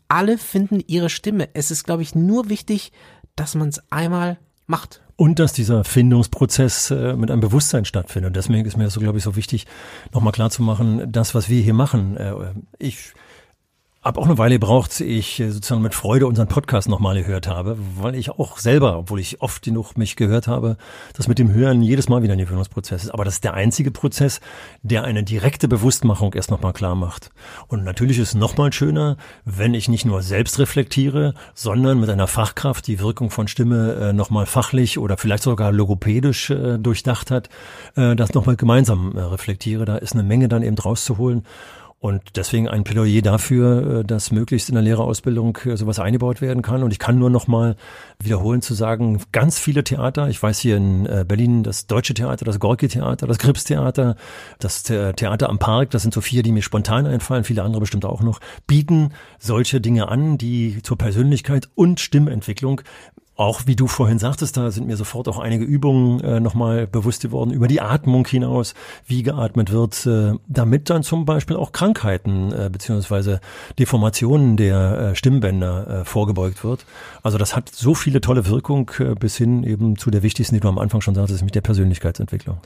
alle 0.09 0.39
finden 0.39 0.83
ihre 0.87 1.11
Stimme. 1.11 1.49
Es 1.53 1.71
ist, 1.71 1.85
glaube 1.85 2.03
ich, 2.03 2.15
nur 2.15 2.49
wichtig, 2.49 2.93
dass 3.37 3.55
man 3.55 3.69
es 3.69 3.83
einmal 3.91 4.39
macht. 4.67 5.03
Und 5.21 5.41
dass 5.41 5.53
dieser 5.53 5.83
Findungsprozess 5.83 6.93
äh, 6.93 7.17
mit 7.17 7.33
einem 7.33 7.41
Bewusstsein 7.41 7.85
stattfindet. 7.85 8.37
Deswegen 8.37 8.65
ist 8.65 8.77
mir 8.77 8.89
so, 8.89 9.01
glaube 9.01 9.19
ich, 9.19 9.25
so 9.25 9.35
wichtig, 9.35 9.67
nochmal 10.15 10.33
klarzumachen, 10.33 11.11
das, 11.11 11.35
was 11.35 11.49
wir 11.49 11.61
hier 11.61 11.75
machen. 11.75 12.17
Äh, 12.17 12.35
ich 12.79 13.15
hab 14.09 14.17
auch 14.17 14.25
eine 14.25 14.39
Weile 14.39 14.55
gebraucht, 14.55 15.01
ich 15.01 15.39
äh, 15.39 15.51
sozusagen 15.51 15.83
mit 15.83 15.95
Freude 15.95 16.27
unseren 16.27 16.49
Podcast 16.49 16.89
nochmal 16.89 17.23
gehört 17.23 17.47
habe, 17.47 17.77
weil 18.01 18.15
ich 18.15 18.31
auch 18.31 18.57
selber, 18.57 18.97
obwohl 19.01 19.21
ich 19.21 19.43
oft 19.43 19.63
genug 19.63 19.99
mich 19.99 20.17
gehört 20.17 20.49
habe, 20.49 20.79
das 21.13 21.29
mit 21.29 21.39
dem 21.39 21.53
Hören 21.53 21.83
jedes 21.83 22.09
Mal 22.09 22.23
wieder 22.23 22.33
ein 22.33 22.39
Gewöhnungsprozess 22.39 23.05
ist. 23.05 23.11
Aber 23.11 23.27
das 23.27 23.35
ist 23.35 23.45
der 23.45 23.53
einzige 23.53 23.91
Prozess, 23.91 24.41
der 24.83 25.05
eine 25.05 25.25
direkte 25.25 25.69
Bewusstmachung 25.69 26.33
erst 26.33 26.51
nochmal 26.51 26.73
klar 26.73 26.95
macht. 26.95 27.29
Und 27.67 27.85
natürlich 27.85 28.19
ist 28.19 28.29
es 28.29 28.35
nochmal 28.35 28.73
schöner, 28.73 29.19
wenn 29.45 29.75
ich 29.75 29.91
nicht 29.91 30.07
nur 30.07 30.23
selbst 30.23 30.59
reflektiere, 30.59 31.35
sondern 31.53 32.01
mit 32.01 32.09
einer 32.09 32.29
Fachkraft 32.29 32.87
die 32.87 33.01
Wirkung 33.01 33.29
von 33.29 33.47
Stimme 33.47 33.93
äh, 33.93 34.13
nochmal 34.15 34.47
fachlich 34.47 34.99
oder 34.99 35.19
vielleicht 35.19 35.43
sogar 35.43 35.71
logopädisch 35.71 36.49
äh, 36.49 36.79
durchdacht 36.79 37.31
hat, 37.31 37.51
das 37.95 38.33
nochmal 38.33 38.57
gemeinsam 38.57 39.17
reflektiere. 39.17 39.85
Da 39.85 39.97
ist 39.97 40.15
eine 40.15 40.23
Menge 40.23 40.49
dann 40.49 40.63
eben 40.63 40.79
rauszuholen. 40.79 41.45
Und 42.01 42.23
deswegen 42.37 42.69
ein 42.69 42.85
Plädoyer 42.85 43.23
dafür, 43.23 44.01
äh, 44.01 44.05
dass 44.05 44.31
möglichst 44.31 44.69
in 44.69 44.77
der 44.77 44.85
Lehrerausbildung 44.85 45.59
äh, 45.65 45.77
sowas 45.77 45.99
eingebaut 45.99 46.41
werden 46.41 46.63
kann. 46.63 46.85
Und 46.85 46.93
ich 46.93 47.01
kann 47.01 47.19
nur 47.19 47.29
noch 47.29 47.49
mal 47.49 47.75
wiederholen 48.23 48.63
zu 48.63 48.75
sagen, 48.75 49.21
ganz 49.33 49.59
viele 49.59 49.83
Theater, 49.83 50.29
ich 50.29 50.41
weiß 50.41 50.61
hier 50.61 50.77
in 50.77 51.07
äh, 51.07 51.25
Berlin 51.27 51.65
das 51.65 51.89
Deutsche 51.89 52.15
Theater, 52.15 52.45
das 52.45 52.61
Gorki-Theater, 52.61 53.27
das 53.27 53.39
Krips-Theater, 53.39 54.15
das 54.61 54.85
Theater 54.85 55.49
am 55.49 55.59
Park, 55.59 55.91
das 55.91 56.03
sind 56.03 56.15
so 56.15 56.21
vier, 56.21 56.45
die 56.45 56.53
mir 56.53 56.63
spontan 56.63 57.07
einfallen, 57.07 57.43
viele 57.43 57.63
andere 57.63 57.81
bestimmt 57.81 58.05
auch 58.05 58.23
noch, 58.23 58.41
bieten 58.67 59.13
solche 59.39 59.81
Dinge 59.81 60.09
an, 60.09 60.39
die 60.39 60.81
zur 60.83 60.99
Persönlichkeit 60.99 61.69
und 61.75 62.01
Stimmentwicklung 62.01 62.83
auch 63.39 63.63
wie 63.67 63.77
du 63.77 63.87
vorhin 63.87 64.19
sagtest, 64.19 64.57
da 64.57 64.73
sind 64.73 64.89
mir 64.89 64.97
sofort 64.97 65.29
auch 65.29 65.39
einige 65.39 65.65
Übungen 65.65 66.21
äh, 66.21 66.41
nochmal 66.41 66.89
bewusst 66.89 67.23
geworden 67.23 67.53
über 67.53 67.69
die 67.69 67.81
Atmung 67.81 68.27
hinaus, 68.27 68.75
wie 69.07 69.23
geatmet 69.23 69.71
wird, 69.71 70.05
äh, 70.07 70.33
damit 70.49 70.91
dann 70.91 71.05
zum 71.05 71.25
Beispiel 71.25 71.55
auch 71.55 71.71
Krankheiten 71.71 72.53
äh, 72.53 72.69
beziehungsweise 72.69 73.41
Deformationen 73.79 74.57
der 74.57 74.99
äh, 74.99 75.15
Stimmbänder 75.15 76.01
äh, 76.01 76.05
vorgebeugt 76.05 76.65
wird. 76.65 76.85
Also 77.23 77.39
das 77.39 77.55
hat 77.55 77.69
so 77.69 77.95
viele 77.95 78.21
tolle 78.21 78.49
Wirkung 78.49 78.91
äh, 78.99 79.15
bis 79.15 79.37
hin 79.37 79.63
eben 79.63 79.97
zu 79.97 80.11
der 80.11 80.25
wichtigsten, 80.25 80.57
die 80.57 80.61
du 80.61 80.69
am 80.69 80.79
Anfang 80.79 81.01
schon 81.01 81.15
sagtest, 81.15 81.45
mit 81.45 81.55
der 81.55 81.61
Persönlichkeitsentwicklung. 81.61 82.59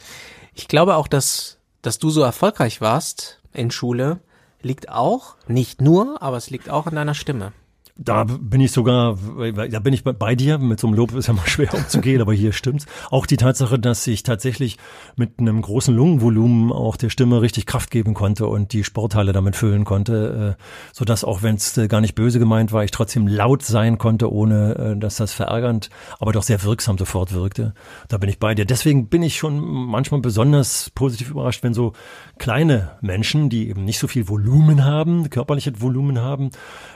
Ich 0.54 0.68
glaube 0.68 0.96
auch, 0.96 1.06
dass, 1.06 1.58
dass 1.82 1.98
du 1.98 2.08
so 2.08 2.22
erfolgreich 2.22 2.80
warst 2.80 3.42
in 3.52 3.70
Schule, 3.70 4.20
liegt 4.62 4.88
auch, 4.88 5.34
nicht 5.46 5.82
nur, 5.82 6.22
aber 6.22 6.38
es 6.38 6.48
liegt 6.48 6.70
auch 6.70 6.86
an 6.86 6.94
deiner 6.94 7.14
Stimme. 7.14 7.52
Da 7.98 8.24
bin 8.24 8.62
ich 8.62 8.72
sogar, 8.72 9.18
da 9.52 9.78
bin 9.80 9.92
ich 9.92 10.02
bei 10.02 10.34
dir. 10.34 10.56
Mit 10.56 10.80
so 10.80 10.86
einem 10.86 10.96
Lob 10.96 11.14
ist 11.14 11.26
ja 11.28 11.34
mal 11.34 11.46
schwer 11.46 11.74
umzugehen, 11.74 12.22
aber 12.22 12.32
hier 12.32 12.52
stimmt's. 12.52 12.86
Auch 13.10 13.26
die 13.26 13.36
Tatsache, 13.36 13.78
dass 13.78 14.06
ich 14.06 14.22
tatsächlich 14.22 14.78
mit 15.16 15.38
einem 15.38 15.60
großen 15.60 15.94
Lungenvolumen 15.94 16.72
auch 16.72 16.96
der 16.96 17.10
Stimme 17.10 17.42
richtig 17.42 17.66
Kraft 17.66 17.90
geben 17.90 18.14
konnte 18.14 18.46
und 18.46 18.72
die 18.72 18.82
Sporthalle 18.82 19.32
damit 19.32 19.56
füllen 19.56 19.84
konnte, 19.84 20.56
äh, 20.58 20.62
so 20.92 21.04
dass 21.04 21.22
auch 21.22 21.42
wenn 21.42 21.56
es 21.56 21.76
äh, 21.76 21.86
gar 21.86 22.00
nicht 22.00 22.14
böse 22.14 22.38
gemeint 22.38 22.72
war, 22.72 22.82
ich 22.82 22.92
trotzdem 22.92 23.26
laut 23.26 23.62
sein 23.62 23.98
konnte, 23.98 24.32
ohne 24.32 24.94
äh, 24.94 24.98
dass 24.98 25.16
das 25.16 25.34
verärgernd, 25.34 25.90
aber 26.18 26.32
doch 26.32 26.42
sehr 26.42 26.62
wirksam 26.62 26.96
sofort 26.96 27.34
wirkte. 27.34 27.74
Da 28.08 28.16
bin 28.16 28.30
ich 28.30 28.38
bei 28.38 28.54
dir. 28.54 28.64
Deswegen 28.64 29.08
bin 29.08 29.22
ich 29.22 29.36
schon 29.36 29.60
manchmal 29.60 30.22
besonders 30.22 30.90
positiv 30.94 31.30
überrascht, 31.30 31.62
wenn 31.62 31.74
so 31.74 31.92
kleine 32.38 32.92
Menschen, 33.02 33.50
die 33.50 33.68
eben 33.68 33.84
nicht 33.84 33.98
so 33.98 34.08
viel 34.08 34.28
Volumen 34.28 34.84
haben, 34.84 35.28
körperliche 35.28 35.80
Volumen 35.80 36.20
haben, 36.20 36.50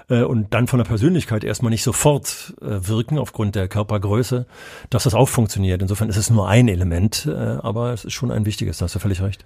äh, 0.09 0.23
und 0.23 0.55
dann 0.55 0.67
von 0.67 0.79
der 0.79 0.85
Persönlichkeit 0.85 1.45
erstmal 1.45 1.71
nicht 1.71 1.83
sofort 1.83 2.55
äh, 2.61 2.89
wirken 2.89 3.19
aufgrund 3.19 3.55
der 3.55 3.69
Körpergröße, 3.69 4.47
dass 4.91 5.05
das 5.05 5.15
auch 5.15 5.29
funktioniert. 5.29 5.83
Insofern 5.83 6.09
ist 6.09 6.17
es 6.17 6.31
nur 6.31 6.49
ein 6.49 6.69
Element, 6.69 7.27
äh, 7.27 7.33
aber 7.33 7.93
es 7.93 8.05
ist 8.05 8.13
schon 8.13 8.31
ein 8.31 8.47
wichtiges, 8.47 8.79
da 8.79 8.85
hast 8.85 8.95
du 8.95 8.99
völlig 8.99 9.23
recht. 9.23 9.45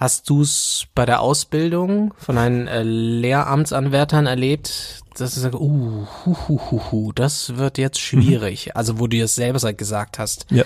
Hast 0.00 0.30
du 0.30 0.40
es 0.40 0.86
bei 0.94 1.04
der 1.04 1.20
Ausbildung 1.20 2.14
von 2.16 2.38
einen 2.38 2.66
äh, 2.68 2.82
Lehramtsanwärtern 2.82 4.26
erlebt, 4.26 5.02
dass 5.18 5.34
du 5.34 5.40
sagst, 5.40 5.60
uh, 5.60 6.06
hu, 6.24 6.36
hu, 6.48 6.58
hu, 6.70 6.80
hu, 6.90 7.12
das 7.12 7.56
wird 7.56 7.76
jetzt 7.76 8.00
schwierig. 8.00 8.66
Mhm. 8.66 8.72
Also 8.76 8.98
wo 8.98 9.06
du 9.06 9.18
es 9.18 9.34
selber 9.34 9.72
gesagt 9.74 10.18
hast. 10.18 10.46
Ja. 10.50 10.64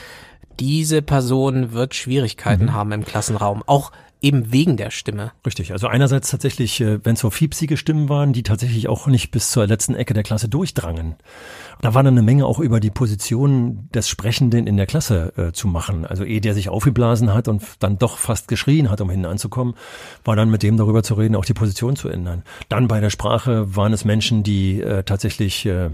Diese 0.61 1.03
Person 1.03 1.73
wird 1.73 1.97
Schwierigkeiten 1.97 2.67
mhm. 2.67 2.73
haben 2.75 2.93
im 2.93 3.05
Klassenraum. 3.05 3.65
Auch 3.67 3.91
eben 4.25 4.53
wegen 4.53 4.77
der 4.77 4.91
Stimme. 4.91 5.33
Richtig, 5.47 5.73
also 5.73 5.87
einerseits 5.87 6.31
tatsächlich, 6.31 6.81
äh, 6.81 7.05
wenn 7.05 7.15
es 7.15 7.21
so 7.21 7.31
fiepsige 7.31 7.77
Stimmen 7.77 8.09
waren, 8.09 8.33
die 8.33 8.43
tatsächlich 8.43 8.89
auch 8.89 9.07
nicht 9.07 9.31
bis 9.31 9.51
zur 9.51 9.67
letzten 9.67 9.95
Ecke 9.95 10.15
der 10.15 10.23
Klasse 10.23 10.49
durchdrangen. 10.49 11.15
Da 11.85 11.93
war 11.93 12.03
dann 12.03 12.15
eine 12.15 12.23
Menge 12.23 12.47
auch 12.47 12.61
über 12.61 12.81
die 12.81 12.89
Position 12.89 13.91
des 13.95 14.09
Sprechenden 14.09 14.67
in 14.67 14.79
der 14.79 14.87
Klasse 14.87 15.35
äh, 15.37 15.53
zu 15.53 15.69
machen. 15.69 16.07
Also 16.07 16.25
ehe 16.25 16.41
der 16.41 16.55
sich 16.55 16.71
aufgeblasen 16.71 17.35
hat 17.35 17.47
und 17.47 17.63
dann 17.79 17.99
doch 17.99 18.17
fast 18.17 18.49
geschrien 18.49 18.89
hat, 18.91 19.03
um 19.03 19.11
hinten 19.11 19.27
anzukommen, 19.27 19.75
war 20.25 20.35
dann 20.35 20.51
mit 20.51 20.63
dem 20.63 20.79
darüber 20.79 21.03
zu 21.03 21.13
reden, 21.13 21.37
auch 21.37 21.45
die 21.45 21.53
Position 21.53 21.95
zu 21.95 22.09
ändern. 22.09 22.43
Dann 22.71 22.89
bei 22.89 23.01
der 23.01 23.11
Sprache 23.11 23.77
waren 23.77 23.93
es 23.93 24.07
Menschen, 24.07 24.43
die 24.43 24.81
äh, 24.81 25.03
tatsächlich 25.03 25.67
äh, 25.67 25.91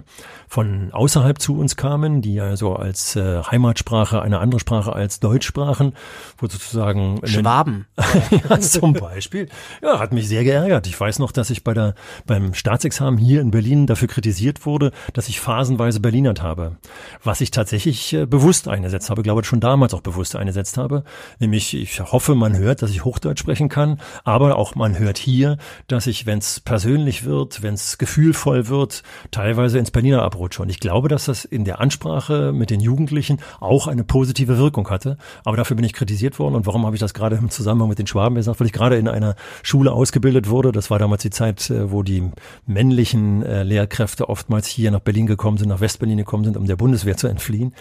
von 0.46 0.92
außerhalb 0.92 1.40
zu 1.40 1.58
uns 1.58 1.74
kamen, 1.74 2.22
die 2.22 2.34
ja 2.34 2.56
so 2.56 2.76
als 2.76 3.16
äh, 3.16 3.42
Heimatsprache 3.42 4.22
eine 4.22 4.38
andere 4.38 4.60
Sprache 4.60 4.92
als 4.92 5.18
Deutsch 5.18 5.46
sprachen, 5.46 5.94
wo 6.38 6.46
sozusagen 6.46 7.20
Schwaben 7.24 7.86
ja, 8.48 8.60
zum 8.60 8.92
Beispiel. 8.92 9.48
Ja, 9.82 9.98
hat 9.98 10.12
mich 10.12 10.28
sehr 10.28 10.44
geärgert. 10.44 10.86
Ich 10.86 11.00
weiß 11.00 11.18
noch, 11.18 11.32
dass 11.32 11.50
ich 11.50 11.64
bei 11.64 11.74
der 11.74 11.94
beim 12.26 12.54
Staatsexamen 12.54 13.18
hier 13.18 13.40
in 13.40 13.50
Berlin 13.50 13.88
dafür 13.88 14.06
kritisiert 14.06 14.66
wurde, 14.66 14.92
dass 15.14 15.28
ich 15.28 15.40
phasenweise 15.80 16.00
Berlinert 16.00 16.42
habe, 16.42 16.76
was 17.24 17.40
ich 17.40 17.50
tatsächlich 17.50 18.12
äh, 18.12 18.26
bewusst 18.26 18.68
eingesetzt 18.68 19.08
habe, 19.08 19.22
glaube 19.22 19.40
ich 19.40 19.46
schon 19.46 19.60
damals 19.60 19.94
auch 19.94 20.02
bewusst 20.02 20.36
eingesetzt 20.36 20.76
habe. 20.76 21.04
Nämlich, 21.38 21.74
ich 21.74 22.00
hoffe, 22.00 22.34
man 22.34 22.56
hört, 22.56 22.82
dass 22.82 22.90
ich 22.90 23.04
Hochdeutsch 23.04 23.40
sprechen 23.40 23.70
kann, 23.70 23.98
aber 24.24 24.56
auch 24.56 24.74
man 24.74 24.98
hört 24.98 25.16
hier, 25.16 25.56
dass 25.88 26.06
ich, 26.06 26.26
wenn 26.26 26.38
es 26.38 26.60
persönlich 26.60 27.24
wird, 27.24 27.62
wenn 27.62 27.74
es 27.74 27.96
gefühlvoll 27.96 28.68
wird, 28.68 29.02
teilweise 29.30 29.78
ins 29.78 29.90
Berliner 29.90 30.22
abrutsche. 30.22 30.62
Und 30.62 30.68
ich 30.68 30.80
glaube, 30.80 31.08
dass 31.08 31.24
das 31.24 31.44
in 31.46 31.64
der 31.64 31.80
Ansprache 31.80 32.52
mit 32.52 32.70
den 32.70 32.80
Jugendlichen 32.80 33.38
auch 33.60 33.86
eine 33.86 34.04
positive 34.04 34.58
Wirkung 34.58 34.90
hatte. 34.90 35.16
Aber 35.44 35.56
dafür 35.56 35.76
bin 35.76 35.84
ich 35.84 35.94
kritisiert 35.94 36.38
worden. 36.38 36.56
Und 36.56 36.66
warum 36.66 36.84
habe 36.84 36.96
ich 36.96 37.00
das 37.00 37.14
gerade 37.14 37.36
im 37.36 37.48
Zusammenhang 37.48 37.88
mit 37.88 37.98
den 37.98 38.06
Schwaben 38.06 38.34
gesagt? 38.34 38.60
Weil 38.60 38.66
ich 38.66 38.72
gerade 38.72 38.96
in 38.96 39.08
einer 39.08 39.34
Schule 39.62 39.92
ausgebildet 39.92 40.48
wurde. 40.50 40.72
Das 40.72 40.90
war 40.90 40.98
damals 40.98 41.22
die 41.22 41.30
Zeit, 41.30 41.70
äh, 41.70 41.90
wo 41.90 42.02
die 42.02 42.30
männlichen 42.66 43.42
äh, 43.42 43.62
Lehrkräfte 43.62 44.28
oftmals 44.28 44.66
hier 44.66 44.90
nach 44.90 45.00
Berlin 45.00 45.26
gekommen 45.26 45.56
sind, 45.56 45.69
nach 45.70 45.80
Westberlin 45.80 46.18
gekommen 46.18 46.44
sind, 46.44 46.56
um 46.56 46.66
der 46.66 46.76
Bundeswehr 46.76 47.16
zu 47.16 47.26
entfliehen. 47.26 47.74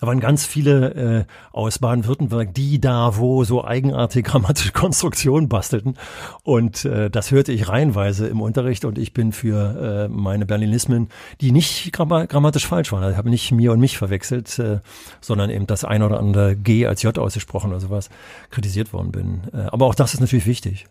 Da 0.00 0.06
waren 0.06 0.20
ganz 0.20 0.44
viele 0.44 0.94
äh, 0.94 1.24
aus 1.52 1.78
Baden-Württemberg, 1.78 2.52
die 2.54 2.80
da 2.80 3.16
wo 3.16 3.44
so 3.44 3.64
eigenartige 3.64 4.22
grammatische 4.30 4.72
Konstruktionen 4.72 5.48
bastelten. 5.48 5.96
Und 6.42 6.84
äh, 6.84 7.10
das 7.10 7.30
hörte 7.30 7.52
ich 7.52 7.68
reihenweise 7.68 8.26
im 8.26 8.40
Unterricht. 8.40 8.84
Und 8.84 8.98
ich 8.98 9.14
bin 9.14 9.32
für 9.32 10.06
äh, 10.06 10.08
meine 10.08 10.46
Berlinismen, 10.46 11.08
die 11.40 11.52
nicht 11.52 11.92
grammatisch 11.92 12.66
falsch 12.66 12.92
waren. 12.92 13.02
Also 13.02 13.12
ich 13.12 13.18
habe 13.18 13.30
nicht 13.30 13.52
mir 13.52 13.72
und 13.72 13.80
mich 13.80 13.96
verwechselt, 13.96 14.58
äh, 14.58 14.80
sondern 15.20 15.50
eben 15.50 15.66
das 15.66 15.84
ein 15.84 16.02
oder 16.02 16.18
andere 16.18 16.56
G 16.56 16.86
als 16.86 17.02
J 17.02 17.18
ausgesprochen 17.18 17.70
oder 17.70 17.80
sowas 17.80 18.10
kritisiert 18.50 18.92
worden 18.92 19.12
bin. 19.12 19.40
Äh, 19.52 19.68
aber 19.70 19.86
auch 19.86 19.94
das 19.94 20.14
ist 20.14 20.20
natürlich 20.20 20.46
wichtig. 20.46 20.86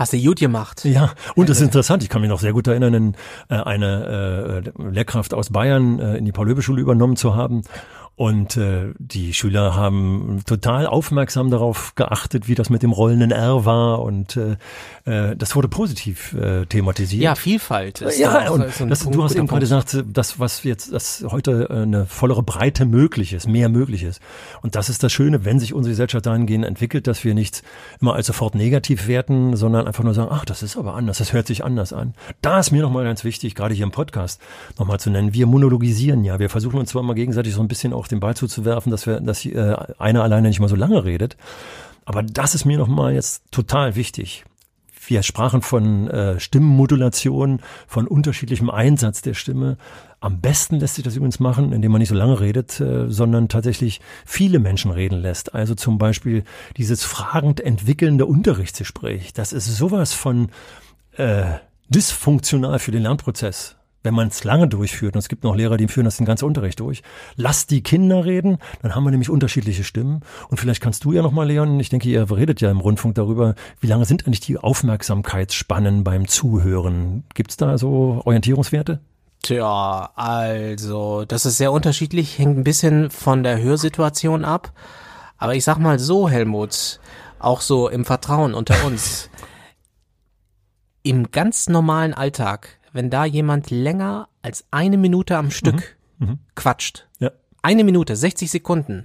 Hast 0.00 0.14
du 0.14 0.18
gut 0.18 0.38
gemacht. 0.38 0.82
Ja, 0.86 1.12
und 1.34 1.50
das 1.50 1.58
ist 1.58 1.62
interessant. 1.62 2.02
Ich 2.02 2.08
kann 2.08 2.22
mich 2.22 2.30
noch 2.30 2.40
sehr 2.40 2.54
gut 2.54 2.66
erinnern, 2.66 3.14
äh, 3.50 3.54
eine 3.54 4.64
äh, 4.78 4.82
Lehrkraft 4.82 5.34
aus 5.34 5.50
Bayern 5.50 5.98
äh, 5.98 6.16
in 6.16 6.24
die 6.24 6.32
Paul-Löbe-Schule 6.32 6.80
übernommen 6.80 7.16
zu 7.16 7.36
haben. 7.36 7.64
Und 8.20 8.58
äh, 8.58 8.92
die 8.98 9.32
Schüler 9.32 9.74
haben 9.76 10.42
total 10.44 10.86
aufmerksam 10.86 11.50
darauf 11.50 11.94
geachtet, 11.94 12.48
wie 12.48 12.54
das 12.54 12.68
mit 12.68 12.82
dem 12.82 12.92
rollenden 12.92 13.30
R 13.30 13.64
war. 13.64 14.02
Und 14.02 14.36
äh, 14.36 14.58
äh, 15.06 15.34
das 15.34 15.56
wurde 15.56 15.68
positiv 15.68 16.34
äh, 16.34 16.66
thematisiert. 16.66 17.22
Ja, 17.22 17.34
Vielfalt. 17.34 18.02
Ist 18.02 18.18
ja, 18.18 18.44
da 18.44 18.50
und 18.50 18.74
so 18.74 18.84
das, 18.84 19.08
du 19.08 19.24
hast 19.24 19.36
eben 19.36 19.46
gerade 19.46 19.62
gesagt, 19.62 20.04
das, 20.06 20.38
was 20.38 20.64
jetzt, 20.64 20.92
das 20.92 21.24
heute 21.30 21.70
eine 21.70 22.04
vollere 22.04 22.42
Breite 22.42 22.84
möglich 22.84 23.32
ist, 23.32 23.48
mehr 23.48 23.70
möglich 23.70 24.02
ist. 24.02 24.20
Und 24.60 24.74
das 24.74 24.90
ist 24.90 25.02
das 25.02 25.10
Schöne, 25.10 25.46
wenn 25.46 25.58
sich 25.58 25.72
unsere 25.72 25.92
Gesellschaft 25.92 26.26
dahingehend 26.26 26.66
entwickelt, 26.66 27.06
dass 27.06 27.24
wir 27.24 27.32
nichts 27.32 27.62
immer 28.02 28.16
als 28.16 28.26
sofort 28.26 28.54
negativ 28.54 29.08
werten, 29.08 29.56
sondern 29.56 29.86
einfach 29.86 30.04
nur 30.04 30.12
sagen, 30.12 30.28
ach, 30.30 30.44
das 30.44 30.62
ist 30.62 30.76
aber 30.76 30.92
anders, 30.92 31.16
das 31.16 31.32
hört 31.32 31.46
sich 31.46 31.64
anders 31.64 31.94
an. 31.94 32.12
Da 32.42 32.60
ist 32.60 32.70
mir 32.70 32.82
nochmal 32.82 33.04
ganz 33.04 33.24
wichtig, 33.24 33.54
gerade 33.54 33.74
hier 33.74 33.84
im 33.84 33.92
Podcast 33.92 34.42
nochmal 34.78 35.00
zu 35.00 35.08
nennen. 35.08 35.32
Wir 35.32 35.46
monologisieren 35.46 36.22
ja. 36.22 36.38
Wir 36.38 36.50
versuchen 36.50 36.78
uns 36.78 36.90
zwar 36.90 37.02
mal 37.02 37.14
gegenseitig 37.14 37.54
so 37.54 37.62
ein 37.62 37.68
bisschen 37.68 37.94
auch 37.94 38.09
den 38.10 38.20
Ball 38.20 38.36
zuzuwerfen, 38.36 38.90
dass 38.90 39.06
wir, 39.06 39.20
dass 39.20 39.44
äh, 39.44 39.76
einer 39.98 40.22
alleine 40.22 40.48
nicht 40.48 40.60
mal 40.60 40.68
so 40.68 40.76
lange 40.76 41.04
redet. 41.04 41.36
Aber 42.04 42.22
das 42.22 42.54
ist 42.54 42.64
mir 42.64 42.78
nochmal 42.78 43.14
jetzt 43.14 43.44
total 43.50 43.94
wichtig. 43.96 44.44
Wir 45.06 45.22
sprachen 45.22 45.62
von 45.62 46.08
äh, 46.08 46.38
Stimmenmodulation, 46.38 47.60
von 47.86 48.06
unterschiedlichem 48.06 48.70
Einsatz 48.70 49.22
der 49.22 49.34
Stimme. 49.34 49.76
Am 50.20 50.40
besten 50.40 50.78
lässt 50.78 50.96
sich 50.96 51.04
das 51.04 51.16
übrigens 51.16 51.40
machen, 51.40 51.72
indem 51.72 51.92
man 51.92 52.00
nicht 52.00 52.10
so 52.10 52.14
lange 52.14 52.38
redet, 52.38 52.78
äh, 52.80 53.10
sondern 53.10 53.48
tatsächlich 53.48 54.00
viele 54.26 54.58
Menschen 54.58 54.90
reden 54.90 55.18
lässt. 55.18 55.54
Also 55.54 55.74
zum 55.74 55.98
Beispiel 55.98 56.44
dieses 56.76 57.02
fragend 57.04 57.60
entwickelnde 57.60 58.26
Unterrichtsgespräch. 58.26 59.32
Das 59.32 59.52
ist 59.52 59.66
sowas 59.66 60.12
von 60.12 60.50
äh, 61.16 61.44
dysfunktional 61.88 62.78
für 62.78 62.92
den 62.92 63.02
Lernprozess 63.02 63.76
wenn 64.02 64.14
man 64.14 64.28
es 64.28 64.44
lange 64.44 64.68
durchführt, 64.68 65.14
und 65.14 65.18
es 65.18 65.28
gibt 65.28 65.44
noch 65.44 65.54
Lehrer, 65.54 65.76
die 65.76 65.88
führen 65.88 66.04
das 66.04 66.16
den 66.16 66.26
ganzen 66.26 66.46
Unterricht 66.46 66.80
durch, 66.80 67.02
lass 67.36 67.66
die 67.66 67.82
Kinder 67.82 68.24
reden, 68.24 68.58
dann 68.82 68.94
haben 68.94 69.04
wir 69.04 69.10
nämlich 69.10 69.30
unterschiedliche 69.30 69.84
Stimmen. 69.84 70.20
Und 70.48 70.58
vielleicht 70.58 70.82
kannst 70.82 71.04
du 71.04 71.12
ja 71.12 71.22
nochmal, 71.22 71.46
Leon, 71.46 71.78
ich 71.80 71.90
denke, 71.90 72.08
ihr 72.08 72.30
redet 72.30 72.60
ja 72.60 72.70
im 72.70 72.80
Rundfunk 72.80 73.14
darüber, 73.14 73.54
wie 73.80 73.86
lange 73.86 74.04
sind 74.04 74.26
eigentlich 74.26 74.40
die 74.40 74.58
Aufmerksamkeitsspannen 74.58 76.04
beim 76.04 76.28
Zuhören? 76.28 77.24
Gibt's 77.34 77.56
da 77.56 77.76
so 77.78 78.22
Orientierungswerte? 78.24 79.00
Tja, 79.42 80.10
also, 80.14 81.24
das 81.24 81.46
ist 81.46 81.56
sehr 81.56 81.72
unterschiedlich, 81.72 82.38
hängt 82.38 82.58
ein 82.58 82.64
bisschen 82.64 83.10
von 83.10 83.42
der 83.42 83.60
Hörsituation 83.60 84.44
ab. 84.44 84.72
Aber 85.38 85.54
ich 85.54 85.64
sag 85.64 85.78
mal 85.78 85.98
so, 85.98 86.28
Helmut, 86.28 87.00
auch 87.38 87.62
so 87.62 87.88
im 87.88 88.04
Vertrauen 88.04 88.54
unter 88.54 88.84
uns. 88.84 89.30
Im 91.02 91.30
ganz 91.30 91.70
normalen 91.70 92.12
Alltag 92.12 92.78
wenn 92.92 93.10
da 93.10 93.24
jemand 93.24 93.70
länger 93.70 94.28
als 94.42 94.64
eine 94.70 94.98
Minute 94.98 95.36
am 95.36 95.50
Stück 95.50 95.96
mhm. 96.18 96.26
Mhm. 96.26 96.38
quatscht. 96.54 97.06
Ja. 97.18 97.30
Eine 97.62 97.84
Minute, 97.84 98.16
60 98.16 98.50
Sekunden. 98.50 99.04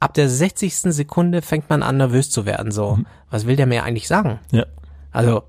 Ab 0.00 0.14
der 0.14 0.28
60. 0.28 0.74
Sekunde 0.94 1.42
fängt 1.42 1.70
man 1.70 1.82
an, 1.82 1.96
nervös 1.96 2.30
zu 2.30 2.44
werden. 2.44 2.72
So, 2.72 2.96
mhm. 2.96 3.06
was 3.30 3.46
will 3.46 3.56
der 3.56 3.66
mir 3.66 3.84
eigentlich 3.84 4.08
sagen? 4.08 4.40
Ja. 4.50 4.66
Also, 5.12 5.44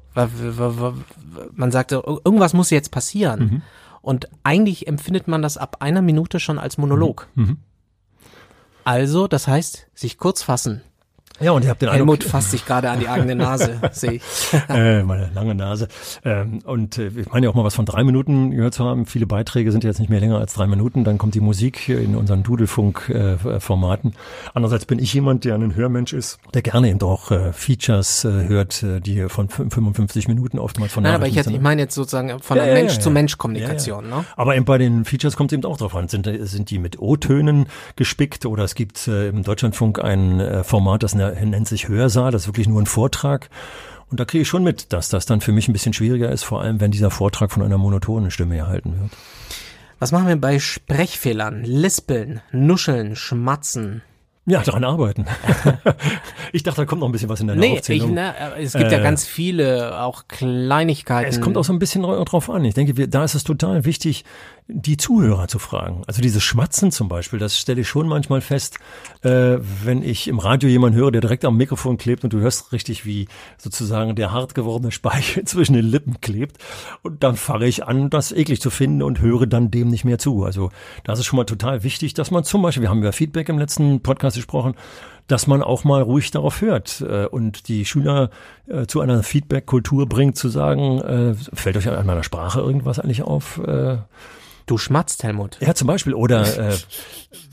man 1.54 1.72
sagt, 1.72 1.92
irgendwas 1.92 2.54
muss 2.54 2.70
jetzt 2.70 2.92
passieren. 2.92 3.40
Mhm. 3.40 3.62
Und 4.02 4.30
eigentlich 4.44 4.88
empfindet 4.88 5.28
man 5.28 5.42
das 5.42 5.58
ab 5.58 5.78
einer 5.80 6.04
Minute 6.04 6.40
schon 6.40 6.60
als 6.60 6.78
Monolog. 6.78 7.28
Mhm. 7.36 7.44
mhm. 7.44 7.58
Also, 8.84 9.28
das 9.28 9.48
heißt, 9.48 9.88
sich 9.96 10.20
kurz 10.20 10.44
fassen. 10.44 10.84
Ja, 11.42 11.52
und 11.52 11.66
ihr 11.66 11.70
habt 11.70 11.82
den 11.82 11.92
Helmut 11.92 12.20
Eindruck, 12.20 12.32
fasst 12.32 12.52
sich 12.52 12.66
gerade 12.66 12.90
an 12.90 13.00
die 13.02 13.10
eigene 13.10 13.36
Nase, 13.36 13.78
sehe 13.92 14.14
ich. 14.14 14.24
äh, 14.70 15.04
meine 15.04 15.30
lange 15.34 15.54
Nase. 15.54 15.90
Ähm, 16.24 16.60
und 16.64 16.98
äh, 16.98 17.08
ich 17.08 17.30
meine 17.30 17.46
ja 17.46 17.50
auch 17.50 17.56
mal 17.56 17.66
was 17.66 17.76
von 17.76 17.86
drei 17.86 18.06
Minuten 18.06 18.52
gehört 18.52 18.74
zu 18.74 18.86
haben. 18.86 19.06
Viele 19.06 19.26
Beiträge 19.26 19.74
sind 19.74 19.84
jetzt 19.84 20.00
nicht 20.00 20.10
mehr 20.10 20.22
länger 20.22 20.38
als 20.40 20.54
drei 20.54 20.66
Minuten. 20.66 21.04
Dann 21.04 21.18
kommt 21.18 21.36
die 21.36 21.42
Musik 21.42 21.90
in 21.90 22.16
unseren 22.16 22.44
Dudelfunk-Formaten. 22.44 24.12
Äh, 24.12 24.16
Andererseits 24.54 24.86
bin 24.86 24.98
ich 25.00 25.14
jemand, 25.14 25.44
der 25.44 25.56
ein 25.56 25.76
Hörmensch 25.76 26.14
ist, 26.14 26.40
der 26.54 26.62
gerne 26.62 26.90
eben 26.90 27.02
auch 27.02 27.32
äh, 27.32 27.52
Features 27.52 28.24
äh, 28.24 28.48
hört, 28.48 28.82
äh, 28.84 29.02
die 29.02 29.28
von 29.28 29.50
55 29.50 30.30
Minuten 30.30 30.58
oftmals 30.58 30.94
von 30.94 31.04
Nein, 31.04 31.16
aber 31.16 31.28
ich, 31.28 31.36
jetzt, 31.36 31.50
ich 31.50 31.60
meine 31.60 31.82
jetzt 31.82 31.96
sozusagen 31.96 32.40
von 32.40 32.56
der 32.56 32.68
ja, 32.68 32.74
Mensch-zu-Mensch-Kommunikation. 32.76 34.10
Ja, 34.10 34.18
ne? 34.20 34.26
Aber 34.38 34.56
eben 34.56 34.64
bei 34.64 34.78
den 34.78 35.04
Features 35.04 35.36
kommt 35.36 35.52
es 35.52 35.58
eben 35.58 35.66
auch 35.66 35.78
drauf 35.78 35.96
an. 35.96 36.08
Sind, 36.08 36.30
sind 36.44 36.70
die 36.70 36.80
mit 36.80 36.98
O-Tönen 36.98 37.66
gespickt 37.98 38.46
oder 38.46 38.64
es 38.64 38.74
gibt 38.74 39.10
äh, 39.10 39.28
im 39.28 39.44
Deutschlandfunk 39.44 40.02
ein 40.02 40.40
äh, 40.40 40.64
Format, 40.64 41.04
das 41.04 41.14
nennt 41.14 41.25
der 41.32 41.46
nennt 41.46 41.68
sich 41.68 41.88
Hörsaal, 41.88 42.32
das 42.32 42.44
ist 42.44 42.48
wirklich 42.48 42.68
nur 42.68 42.82
ein 42.82 42.86
Vortrag. 42.86 43.50
Und 44.12 44.20
da 44.20 44.26
kriege 44.26 44.44
ich 44.44 44.48
schon 44.48 44.64
mit, 44.64 44.94
dass 44.94 45.10
das 45.10 45.26
dann 45.26 45.42
für 45.42 45.52
mich 45.52 45.68
ein 45.68 45.74
bisschen 45.74 45.94
schwieriger 45.94 46.30
ist, 46.32 46.44
vor 46.44 46.62
allem 46.62 46.80
wenn 46.80 46.92
dieser 46.92 47.10
Vortrag 47.12 47.52
von 47.52 47.64
einer 47.64 47.78
monotonen 47.78 48.30
Stimme 48.32 48.56
erhalten 48.58 49.00
wird. 49.00 49.12
Was 50.00 50.12
machen 50.12 50.28
wir 50.28 50.36
bei 50.36 50.60
Sprechfehlern? 50.60 51.64
Lispeln, 51.64 52.42
Nuscheln, 52.52 53.16
Schmatzen. 53.16 54.02
Ja, 54.48 54.62
daran 54.62 54.84
arbeiten. 54.84 55.26
ich 56.52 56.62
dachte, 56.62 56.82
da 56.82 56.86
kommt 56.86 57.02
noch 57.02 57.10
ein 57.10 57.12
bisschen 57.12 57.30
was 57.30 57.40
in 57.40 57.48
der 57.48 57.56
Nee, 57.56 57.74
ich, 57.74 57.80
Aufzählung. 57.80 58.14
ne, 58.14 58.36
es 58.60 58.74
gibt 58.74 58.92
ja 58.92 59.00
Äh, 59.00 59.02
ganz 59.04 59.26
viele, 59.26 60.00
auch 60.00 60.28
Kleinigkeiten. 60.28 61.30
Es 61.30 61.42
kommt 61.42 61.58
auch 61.58 61.64
so 61.64 61.74
ein 61.74 61.80
bisschen 61.80 62.04
drauf 62.04 62.50
an. 62.52 62.64
Ich 62.64 62.76
denke, 62.76 62.96
wir, 62.96 63.08
da 63.08 63.24
ist 63.24 63.34
es 63.34 63.44
total 63.44 63.86
wichtig, 63.86 64.24
die 64.68 64.98
Zuhörer 64.98 65.48
zu 65.48 65.60
fragen. 65.60 66.02
Also 66.08 66.24
dieses 66.24 66.42
Schmatzen 66.42 66.92
zum 66.92 67.08
Beispiel, 67.08 67.38
das 67.38 67.60
stelle 67.60 67.82
ich 67.82 67.88
schon 67.88 68.08
manchmal 68.08 68.42
fest, 68.42 68.80
äh, 69.22 69.58
wenn 69.84 70.02
ich 70.02 70.28
im 70.28 70.40
Radio 70.40 70.68
jemanden 70.68 70.98
höre, 70.98 71.12
der 71.12 71.22
direkt 71.22 71.46
am 71.46 71.56
Mikrofon 71.56 71.98
klebt 71.98 72.24
und 72.24 72.34
du 72.34 72.40
hörst 72.40 72.72
richtig, 72.72 73.06
wie 73.06 73.28
sozusagen 73.60 74.16
der 74.16 74.32
hart 74.32 74.56
gewordene 74.56 74.92
Speichel 74.92 75.44
zwischen 75.46 75.74
den 75.74 75.86
Lippen 75.86 76.20
klebt. 76.20 76.58
Und 77.04 77.24
dann 77.24 77.36
fange 77.36 77.68
ich 77.68 77.86
an, 77.86 78.10
das 78.10 78.32
eklig 78.32 78.60
zu 78.60 78.72
finden 78.72 79.04
und 79.04 79.22
höre 79.22 79.46
dann 79.46 79.70
dem 79.70 79.90
nicht 79.90 80.04
mehr 80.04 80.18
zu. 80.18 80.44
Also 80.44 80.72
das 81.04 81.20
ist 81.20 81.26
schon 81.28 81.38
mal 81.38 81.46
total 81.46 81.84
wichtig, 81.84 82.16
dass 82.16 82.32
man 82.32 82.44
zum 82.44 82.64
Beispiel, 82.64 82.82
wir 82.82 82.90
haben 82.90 83.00
über 83.00 83.14
Feedback 83.14 83.50
im 83.50 83.60
letzten 83.60 84.02
Podcast 84.02 84.36
gesprochen, 84.36 84.74
dass 85.28 85.46
man 85.46 85.62
auch 85.62 85.84
mal 85.84 86.02
ruhig 86.02 86.32
darauf 86.32 86.62
hört 86.62 87.02
äh, 87.02 87.26
und 87.26 87.68
die 87.68 87.86
Schüler 87.86 88.32
äh, 88.68 88.88
zu 88.88 89.02
einer 89.02 89.22
Feedback-Kultur 89.22 90.08
bringt, 90.08 90.38
zu 90.38 90.50
sagen, 90.50 91.02
äh, 91.02 91.36
fällt 91.54 91.78
euch 91.78 91.88
an 91.88 92.06
meiner 92.06 92.24
Sprache 92.24 92.62
irgendwas 92.62 93.00
eigentlich 93.00 93.22
auf? 93.22 93.60
Äh, 93.60 93.98
Du 94.66 94.78
schmatzt, 94.80 95.24
Helmut. 95.24 95.58
ja, 95.62 95.76
zum 95.76 95.88
Beispiel. 95.88 96.14
Oder 96.16 96.72
äh, 96.72 96.76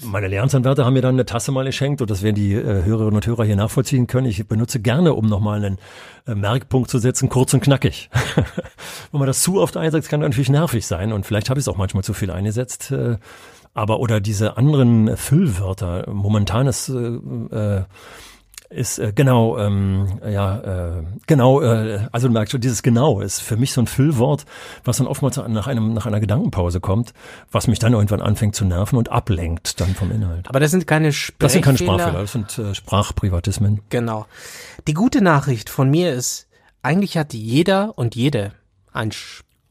meine 0.02 0.28
Lehramtsanwärter 0.28 0.84
haben 0.86 0.94
mir 0.94 1.02
dann 1.02 1.14
eine 1.14 1.26
Tasse 1.26 1.52
mal 1.52 1.64
geschenkt 1.64 2.00
und 2.00 2.10
das 2.10 2.22
werden 2.22 2.36
die 2.36 2.54
äh, 2.54 2.84
Hörerinnen 2.84 3.16
und 3.16 3.26
Hörer 3.26 3.44
hier 3.44 3.56
nachvollziehen 3.56 4.06
können. 4.06 4.26
Ich 4.26 4.46
benutze 4.48 4.80
gerne, 4.80 5.12
um 5.12 5.26
nochmal 5.26 5.62
einen 5.62 5.78
äh, 6.26 6.34
Merkpunkt 6.34 6.90
zu 6.90 6.98
setzen, 6.98 7.28
kurz 7.28 7.52
und 7.52 7.62
knackig. 7.62 8.08
Wenn 9.12 9.18
man 9.18 9.26
das 9.26 9.42
zu 9.42 9.60
oft 9.60 9.76
einsetzt, 9.76 10.08
kann 10.08 10.20
das 10.20 10.30
natürlich 10.30 10.48
nervig 10.48 10.86
sein 10.86 11.12
und 11.12 11.26
vielleicht 11.26 11.50
habe 11.50 11.60
ich 11.60 11.64
es 11.64 11.68
auch 11.68 11.76
manchmal 11.76 12.02
zu 12.02 12.14
viel 12.14 12.30
eingesetzt. 12.30 12.90
Äh, 12.90 13.18
aber 13.74 14.00
oder 14.00 14.20
diese 14.20 14.56
anderen 14.56 15.16
Füllwörter, 15.16 16.10
momentanes 16.10 16.88
äh, 16.88 16.94
äh, 16.98 17.84
ist 18.74 18.98
äh, 18.98 19.12
genau, 19.14 19.58
ähm, 19.58 20.20
ja, 20.28 20.98
äh, 20.98 21.02
genau, 21.26 21.60
äh, 21.60 22.08
also 22.12 22.28
du 22.28 22.32
merkst 22.32 22.52
schon, 22.52 22.60
dieses 22.60 22.82
genau 22.82 23.20
ist 23.20 23.40
für 23.40 23.56
mich 23.56 23.72
so 23.72 23.80
ein 23.80 23.86
Füllwort, 23.86 24.44
was 24.84 24.98
dann 24.98 25.06
oftmals 25.06 25.36
nach 25.36 25.66
einem, 25.66 25.94
nach 25.94 26.06
einer 26.06 26.20
Gedankenpause 26.20 26.80
kommt, 26.80 27.12
was 27.50 27.66
mich 27.68 27.78
dann 27.78 27.92
irgendwann 27.92 28.20
anfängt 28.20 28.54
zu 28.54 28.64
nerven 28.64 28.96
und 28.96 29.10
ablenkt 29.10 29.80
dann 29.80 29.94
vom 29.94 30.10
Inhalt. 30.10 30.48
Aber 30.48 30.60
das 30.60 30.70
sind 30.70 30.86
keine 30.86 31.12
Sprechfehler. 31.12 31.38
Das 31.38 31.52
sind 31.52 31.62
keine 31.62 31.78
Sprachfehler, 31.78 32.20
das 32.20 32.32
sind 32.32 32.58
äh, 32.58 32.74
Sprachprivatismen. 32.74 33.80
Genau. 33.90 34.26
Die 34.86 34.94
gute 34.94 35.22
Nachricht 35.22 35.70
von 35.70 35.90
mir 35.90 36.12
ist, 36.12 36.48
eigentlich 36.82 37.16
hat 37.16 37.32
jeder 37.34 37.96
und 37.96 38.14
jede 38.14 38.52
einen 38.92 39.12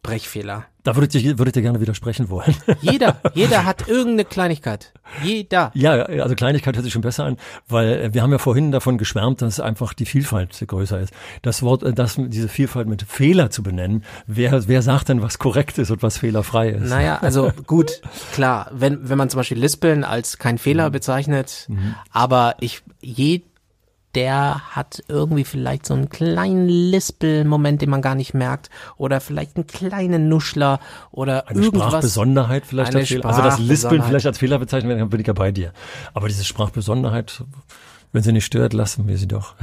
Sprechfehler. 0.03 0.65
Da 0.83 0.95
würdet 0.95 1.13
ihr, 1.13 1.37
würdet 1.37 1.55
ihr 1.55 1.61
gerne 1.61 1.79
widersprechen 1.79 2.29
wollen. 2.31 2.55
Jeder, 2.81 3.21
jeder 3.35 3.65
hat 3.65 3.87
irgendeine 3.87 4.25
Kleinigkeit. 4.25 4.93
Jeder. 5.21 5.69
Ja, 5.75 5.91
also 5.91 6.33
Kleinigkeit 6.33 6.75
hört 6.75 6.83
sich 6.83 6.91
schon 6.91 7.03
besser 7.03 7.25
an, 7.25 7.37
weil 7.67 7.87
äh, 8.01 8.13
wir 8.15 8.23
haben 8.23 8.31
ja 8.31 8.39
vorhin 8.39 8.71
davon 8.71 8.97
geschwärmt, 8.97 9.43
dass 9.43 9.59
einfach 9.59 9.93
die 9.93 10.07
Vielfalt 10.07 10.57
größer 10.67 10.99
ist. 10.99 11.13
Das 11.43 11.61
Wort, 11.61 11.83
äh, 11.83 11.93
das, 11.93 12.15
diese 12.17 12.47
Vielfalt 12.49 12.87
mit 12.87 13.03
Fehler 13.03 13.51
zu 13.51 13.61
benennen, 13.61 14.03
wer, 14.25 14.67
wer 14.67 14.81
sagt 14.81 15.09
denn, 15.09 15.21
was 15.21 15.37
korrekt 15.37 15.77
ist 15.77 15.91
und 15.91 16.01
was 16.01 16.17
fehlerfrei 16.17 16.69
ist? 16.69 16.89
Naja, 16.89 17.19
also 17.21 17.51
gut, 17.67 18.01
klar, 18.33 18.71
wenn, 18.73 19.07
wenn 19.07 19.19
man 19.19 19.29
zum 19.29 19.37
Beispiel 19.37 19.59
Lispeln 19.59 20.03
als 20.03 20.39
kein 20.39 20.57
Fehler 20.57 20.87
Mhm. 20.89 20.93
bezeichnet, 20.93 21.67
aber 22.09 22.55
ich, 22.59 22.81
jeder 23.01 23.45
hat 24.15 25.03
irgendwie 25.07 25.43
vielleicht 25.43 25.85
so 25.85 25.93
einen 25.93 26.09
kleinen 26.09 26.67
Lispel-Moment, 26.67 27.81
den 27.81 27.89
man 27.89 28.01
gar 28.01 28.15
nicht 28.15 28.33
merkt, 28.33 28.69
oder 28.97 29.21
vielleicht 29.21 29.55
einen 29.55 29.67
kleinen 29.67 30.29
Nuschler 30.29 30.79
oder 31.11 31.47
Eine 31.47 31.61
irgendwas. 31.61 31.87
Sprachbesonderheit 31.87 32.65
vielleicht 32.65 32.95
als 32.95 33.07
Fehler. 33.07 33.25
Also 33.25 33.41
das 33.41 33.59
Lispeln 33.59 34.03
vielleicht 34.03 34.25
als 34.25 34.37
Fehler 34.37 34.59
bezeichnen 34.59 34.89
werden, 34.89 34.99
dann 34.99 35.09
bin 35.09 35.21
ich 35.21 35.27
ja 35.27 35.33
bei 35.33 35.51
dir. 35.51 35.73
Aber 36.13 36.27
diese 36.27 36.43
Sprachbesonderheit, 36.43 37.43
wenn 38.11 38.23
sie 38.23 38.33
nicht 38.33 38.45
stört, 38.45 38.73
lassen 38.73 39.07
wir 39.07 39.17
sie 39.17 39.27
doch. 39.27 39.55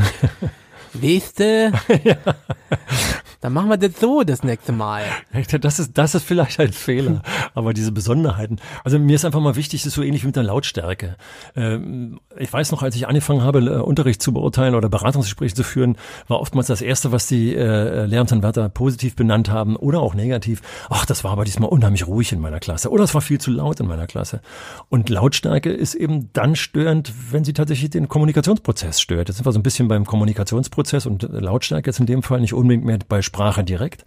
Weißt 0.95 1.41
du? 1.41 1.73
Dann 3.41 3.53
machen 3.53 3.69
wir 3.69 3.77
das 3.77 4.01
so 4.01 4.23
das 4.25 4.43
nächste 4.43 4.73
Mal. 4.73 5.05
Das 5.61 5.79
ist, 5.79 5.97
das 5.97 6.15
ist 6.15 6.25
vielleicht 6.25 6.61
ein 6.61 6.73
Fehler, 6.73 7.23
aber 7.55 7.73
diese 7.73 7.93
Besonderheiten. 7.93 8.57
Also 8.85 8.99
mir 8.99 9.15
ist 9.15 9.25
einfach 9.25 9.41
mal 9.41 9.57
wichtig, 9.57 9.83
das 9.83 9.89
ist 9.89 9.95
so 9.95 10.03
ähnlich 10.03 10.23
wie 10.23 10.27
mit 10.27 10.37
der 10.37 10.43
Lautstärke. 10.43 11.17
Ähm, 11.57 12.21
ich 12.37 12.53
weiß 12.53 12.71
noch, 12.73 12.83
als 12.83 12.97
ich 12.97 13.09
angefangen 13.09 13.43
habe, 13.43 13.61
äh, 13.61 13.79
Unterricht 13.81 14.23
zu 14.23 14.33
beurteilen 14.33 14.75
oder 14.75 14.89
Beratungsgespräche 14.89 15.55
zu 15.55 15.65
führen, 15.65 15.97
war 16.27 16.41
oftmals 16.41 16.67
das 16.67 16.83
Erste, 16.83 17.13
was 17.13 17.27
die 17.27 17.55
äh, 17.55 18.05
Lehramtsanwärter 18.07 18.69
positiv 18.69 19.17
benannt 19.17 19.51
haben 19.51 19.77
oder 19.77 20.01
auch 20.01 20.15
negativ. 20.15 20.61
Ach, 20.91 21.07
das 21.07 21.25
war 21.25 21.33
aber 21.33 21.45
diesmal 21.45 21.71
unheimlich 21.71 22.07
ruhig 22.07 22.33
in 22.33 22.41
meiner 22.41 22.61
Klasse 22.61 22.91
oder 22.91 23.05
es 23.05 23.15
war 23.15 23.21
viel 23.21 23.41
zu 23.41 23.51
laut 23.51 23.81
in 23.81 23.87
meiner 23.87 24.07
Klasse. 24.07 24.41
Und 24.89 25.09
Lautstärke 25.09 25.71
ist 25.71 25.95
eben 25.95 26.31
dann 26.33 26.57
störend, 26.57 27.13
wenn 27.31 27.45
sie 27.45 27.53
tatsächlich 27.53 27.91
den 27.91 28.09
Kommunikationsprozess 28.09 29.01
stört. 29.01 29.29
Jetzt 29.29 29.37
sind 29.37 29.47
wir 29.47 29.53
so 29.53 29.59
ein 29.59 29.63
bisschen 29.63 29.89
beim 29.89 30.05
Kommunikationsprozess 30.05 31.07
und 31.07 31.23
Lautstärke 31.23 31.91
jetzt 31.91 32.01
in 32.01 32.07
dem 32.07 32.23
Fall 32.23 32.41
nicht 32.41 32.55
unbedingt 32.55 32.85
mehr 32.85 32.99
bei 33.09 33.23
Sprache 33.29 33.63
direkt. 33.63 34.05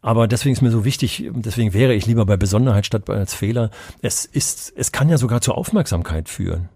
Aber 0.00 0.28
deswegen 0.28 0.52
ist 0.52 0.62
mir 0.62 0.70
so 0.70 0.84
wichtig, 0.84 1.28
deswegen 1.32 1.72
wäre 1.72 1.94
ich 1.94 2.06
lieber 2.06 2.24
bei 2.24 2.36
Besonderheit 2.36 2.86
statt 2.86 3.08
als 3.10 3.34
Fehler. 3.34 3.70
Es 4.00 4.24
ist, 4.24 4.72
es 4.76 4.92
kann 4.92 5.08
ja 5.08 5.18
sogar 5.18 5.40
zur 5.40 5.58
Aufmerksamkeit 5.58 6.28
führen. 6.28 6.68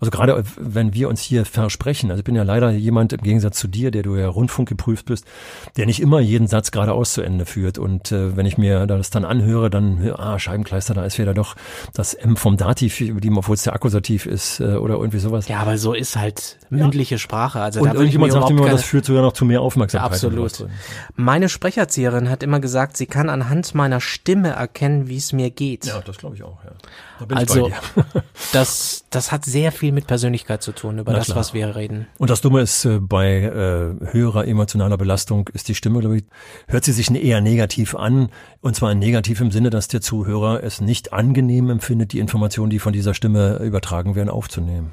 Also 0.00 0.10
gerade 0.10 0.42
wenn 0.56 0.94
wir 0.94 1.08
uns 1.08 1.20
hier 1.20 1.44
versprechen, 1.44 2.10
also 2.10 2.20
ich 2.20 2.24
bin 2.24 2.34
ja 2.34 2.42
leider 2.42 2.70
jemand 2.70 3.12
im 3.12 3.20
Gegensatz 3.20 3.58
zu 3.58 3.68
dir, 3.68 3.90
der 3.90 4.02
du 4.02 4.16
ja 4.16 4.28
Rundfunk 4.28 4.68
geprüft 4.68 5.06
bist, 5.06 5.24
der 5.76 5.86
nicht 5.86 6.00
immer 6.00 6.20
jeden 6.20 6.46
Satz 6.46 6.70
geradeaus 6.70 7.12
zu 7.12 7.22
Ende 7.22 7.46
führt. 7.46 7.78
Und 7.78 8.12
äh, 8.12 8.36
wenn 8.36 8.46
ich 8.46 8.58
mir 8.58 8.86
das 8.86 9.10
dann 9.10 9.24
anhöre, 9.24 9.70
dann, 9.70 10.12
ah, 10.16 10.38
Scheibenkleister, 10.38 10.94
da 10.94 11.04
ist 11.04 11.18
wieder 11.18 11.34
doch 11.34 11.56
das 11.94 12.14
M 12.14 12.36
vom 12.36 12.56
Dativ, 12.56 13.02
obwohl 13.36 13.54
es 13.54 13.62
der 13.62 13.74
Akkusativ 13.74 14.26
ist 14.26 14.60
äh, 14.60 14.76
oder 14.76 14.94
irgendwie 14.94 15.18
sowas. 15.18 15.48
Ja, 15.48 15.60
aber 15.60 15.78
so 15.78 15.94
ist 15.94 16.16
halt 16.16 16.58
mündliche 16.70 17.18
Sprache. 17.18 17.60
Also 17.60 17.80
Und 17.80 17.88
da 17.88 17.94
irgendjemand 17.94 18.32
mir, 18.32 18.56
keine, 18.56 18.70
das 18.70 18.84
führt 18.84 19.04
sogar 19.04 19.22
noch 19.22 19.32
zu 19.32 19.44
mehr 19.44 19.60
Aufmerksamkeit. 19.60 20.12
Absolut. 20.12 20.66
Meine 21.16 21.48
Sprecherzieherin 21.48 22.28
hat 22.30 22.42
immer 22.42 22.60
gesagt, 22.60 22.96
sie 22.96 23.06
kann 23.06 23.28
anhand 23.28 23.74
meiner 23.74 24.00
Stimme 24.00 24.50
erkennen, 24.50 25.08
wie 25.08 25.16
es 25.16 25.32
mir 25.32 25.50
geht. 25.50 25.86
Ja, 25.86 26.00
das 26.00 26.18
glaube 26.18 26.36
ich 26.36 26.42
auch, 26.42 26.58
ja. 26.64 26.72
Da 27.18 27.36
Also 27.36 27.70
das, 28.52 29.04
das 29.10 29.32
hat 29.32 29.44
sehr 29.44 29.72
viel 29.72 29.92
mit 29.92 30.06
Persönlichkeit 30.06 30.62
zu 30.62 30.72
tun, 30.72 30.98
über 30.98 31.12
Na 31.12 31.18
das, 31.18 31.26
klar. 31.26 31.38
was 31.38 31.54
wir 31.54 31.74
reden. 31.76 32.06
Und 32.18 32.30
das 32.30 32.40
Dumme 32.40 32.60
ist, 32.60 32.84
äh, 32.84 32.98
bei 33.00 33.42
äh, 33.42 34.12
höherer 34.12 34.46
emotionaler 34.46 34.96
Belastung 34.96 35.48
ist 35.52 35.68
die 35.68 35.74
Stimme, 35.74 36.00
glaube 36.00 36.18
ich, 36.18 36.24
hört 36.66 36.84
sie 36.84 36.92
sich 36.92 37.10
eher 37.10 37.40
negativ 37.40 37.94
an. 37.94 38.30
Und 38.60 38.76
zwar 38.76 38.94
negativ 38.94 39.40
im 39.40 39.50
Sinne, 39.50 39.70
dass 39.70 39.88
der 39.88 40.00
Zuhörer 40.00 40.62
es 40.62 40.80
nicht 40.80 41.12
angenehm 41.12 41.70
empfindet, 41.70 42.12
die 42.12 42.18
Informationen, 42.18 42.70
die 42.70 42.78
von 42.78 42.92
dieser 42.92 43.14
Stimme 43.14 43.58
übertragen 43.58 44.14
werden, 44.14 44.28
aufzunehmen. 44.28 44.92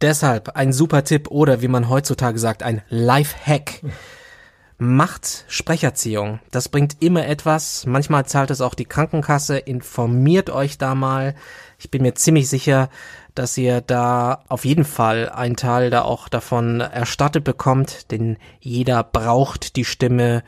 Deshalb 0.00 0.50
ein 0.50 0.72
super 0.72 1.04
Tipp 1.04 1.28
oder 1.30 1.62
wie 1.62 1.68
man 1.68 1.88
heutzutage 1.88 2.38
sagt, 2.38 2.62
ein 2.62 2.82
Life-Hack. 2.88 3.80
Macht 4.84 5.46
Sprecherziehung. 5.48 6.40
Das 6.50 6.68
bringt 6.68 7.02
immer 7.02 7.26
etwas. 7.26 7.86
Manchmal 7.86 8.26
zahlt 8.26 8.50
es 8.50 8.60
auch 8.60 8.74
die 8.74 8.84
Krankenkasse. 8.84 9.56
Informiert 9.56 10.50
euch 10.50 10.76
da 10.76 10.94
mal. 10.94 11.34
Ich 11.78 11.90
bin 11.90 12.02
mir 12.02 12.14
ziemlich 12.14 12.50
sicher, 12.50 12.90
dass 13.34 13.56
ihr 13.56 13.80
da 13.80 14.44
auf 14.48 14.66
jeden 14.66 14.84
Fall 14.84 15.30
einen 15.30 15.56
Teil 15.56 15.88
da 15.88 16.02
auch 16.02 16.28
davon 16.28 16.80
erstattet 16.80 17.44
bekommt, 17.44 18.10
denn 18.10 18.36
jeder 18.60 19.02
braucht 19.02 19.76
die 19.76 19.86
Stimme. 19.86 20.42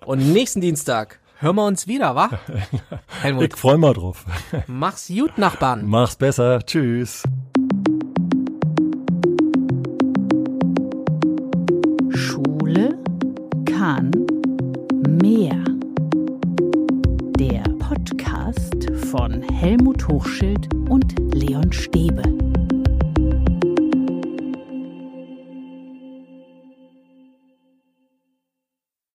Und 0.03 0.33
nächsten 0.33 0.61
Dienstag 0.61 1.19
hören 1.37 1.57
wir 1.57 1.67
uns 1.67 1.87
wieder, 1.87 2.15
wa? 2.15 2.31
Helmut. 3.21 3.43
Ich 3.43 3.55
freue 3.55 3.77
mich 3.77 3.93
drauf. 3.93 4.25
Mach's 4.65 5.09
gut, 5.09 5.37
Nachbarn. 5.37 5.85
Mach's 5.85 6.15
besser. 6.15 6.65
Tschüss. 6.65 7.21
Schule 12.69 12.97
kann 13.65 14.11
mehr. 15.21 15.63
Der 17.39 17.63
Podcast 17.79 18.91
von 19.09 19.41
Helmut 19.41 20.07
Hochschild 20.07 20.71
und 20.89 21.15
Leon 21.33 21.71
Stäbe. 21.71 22.21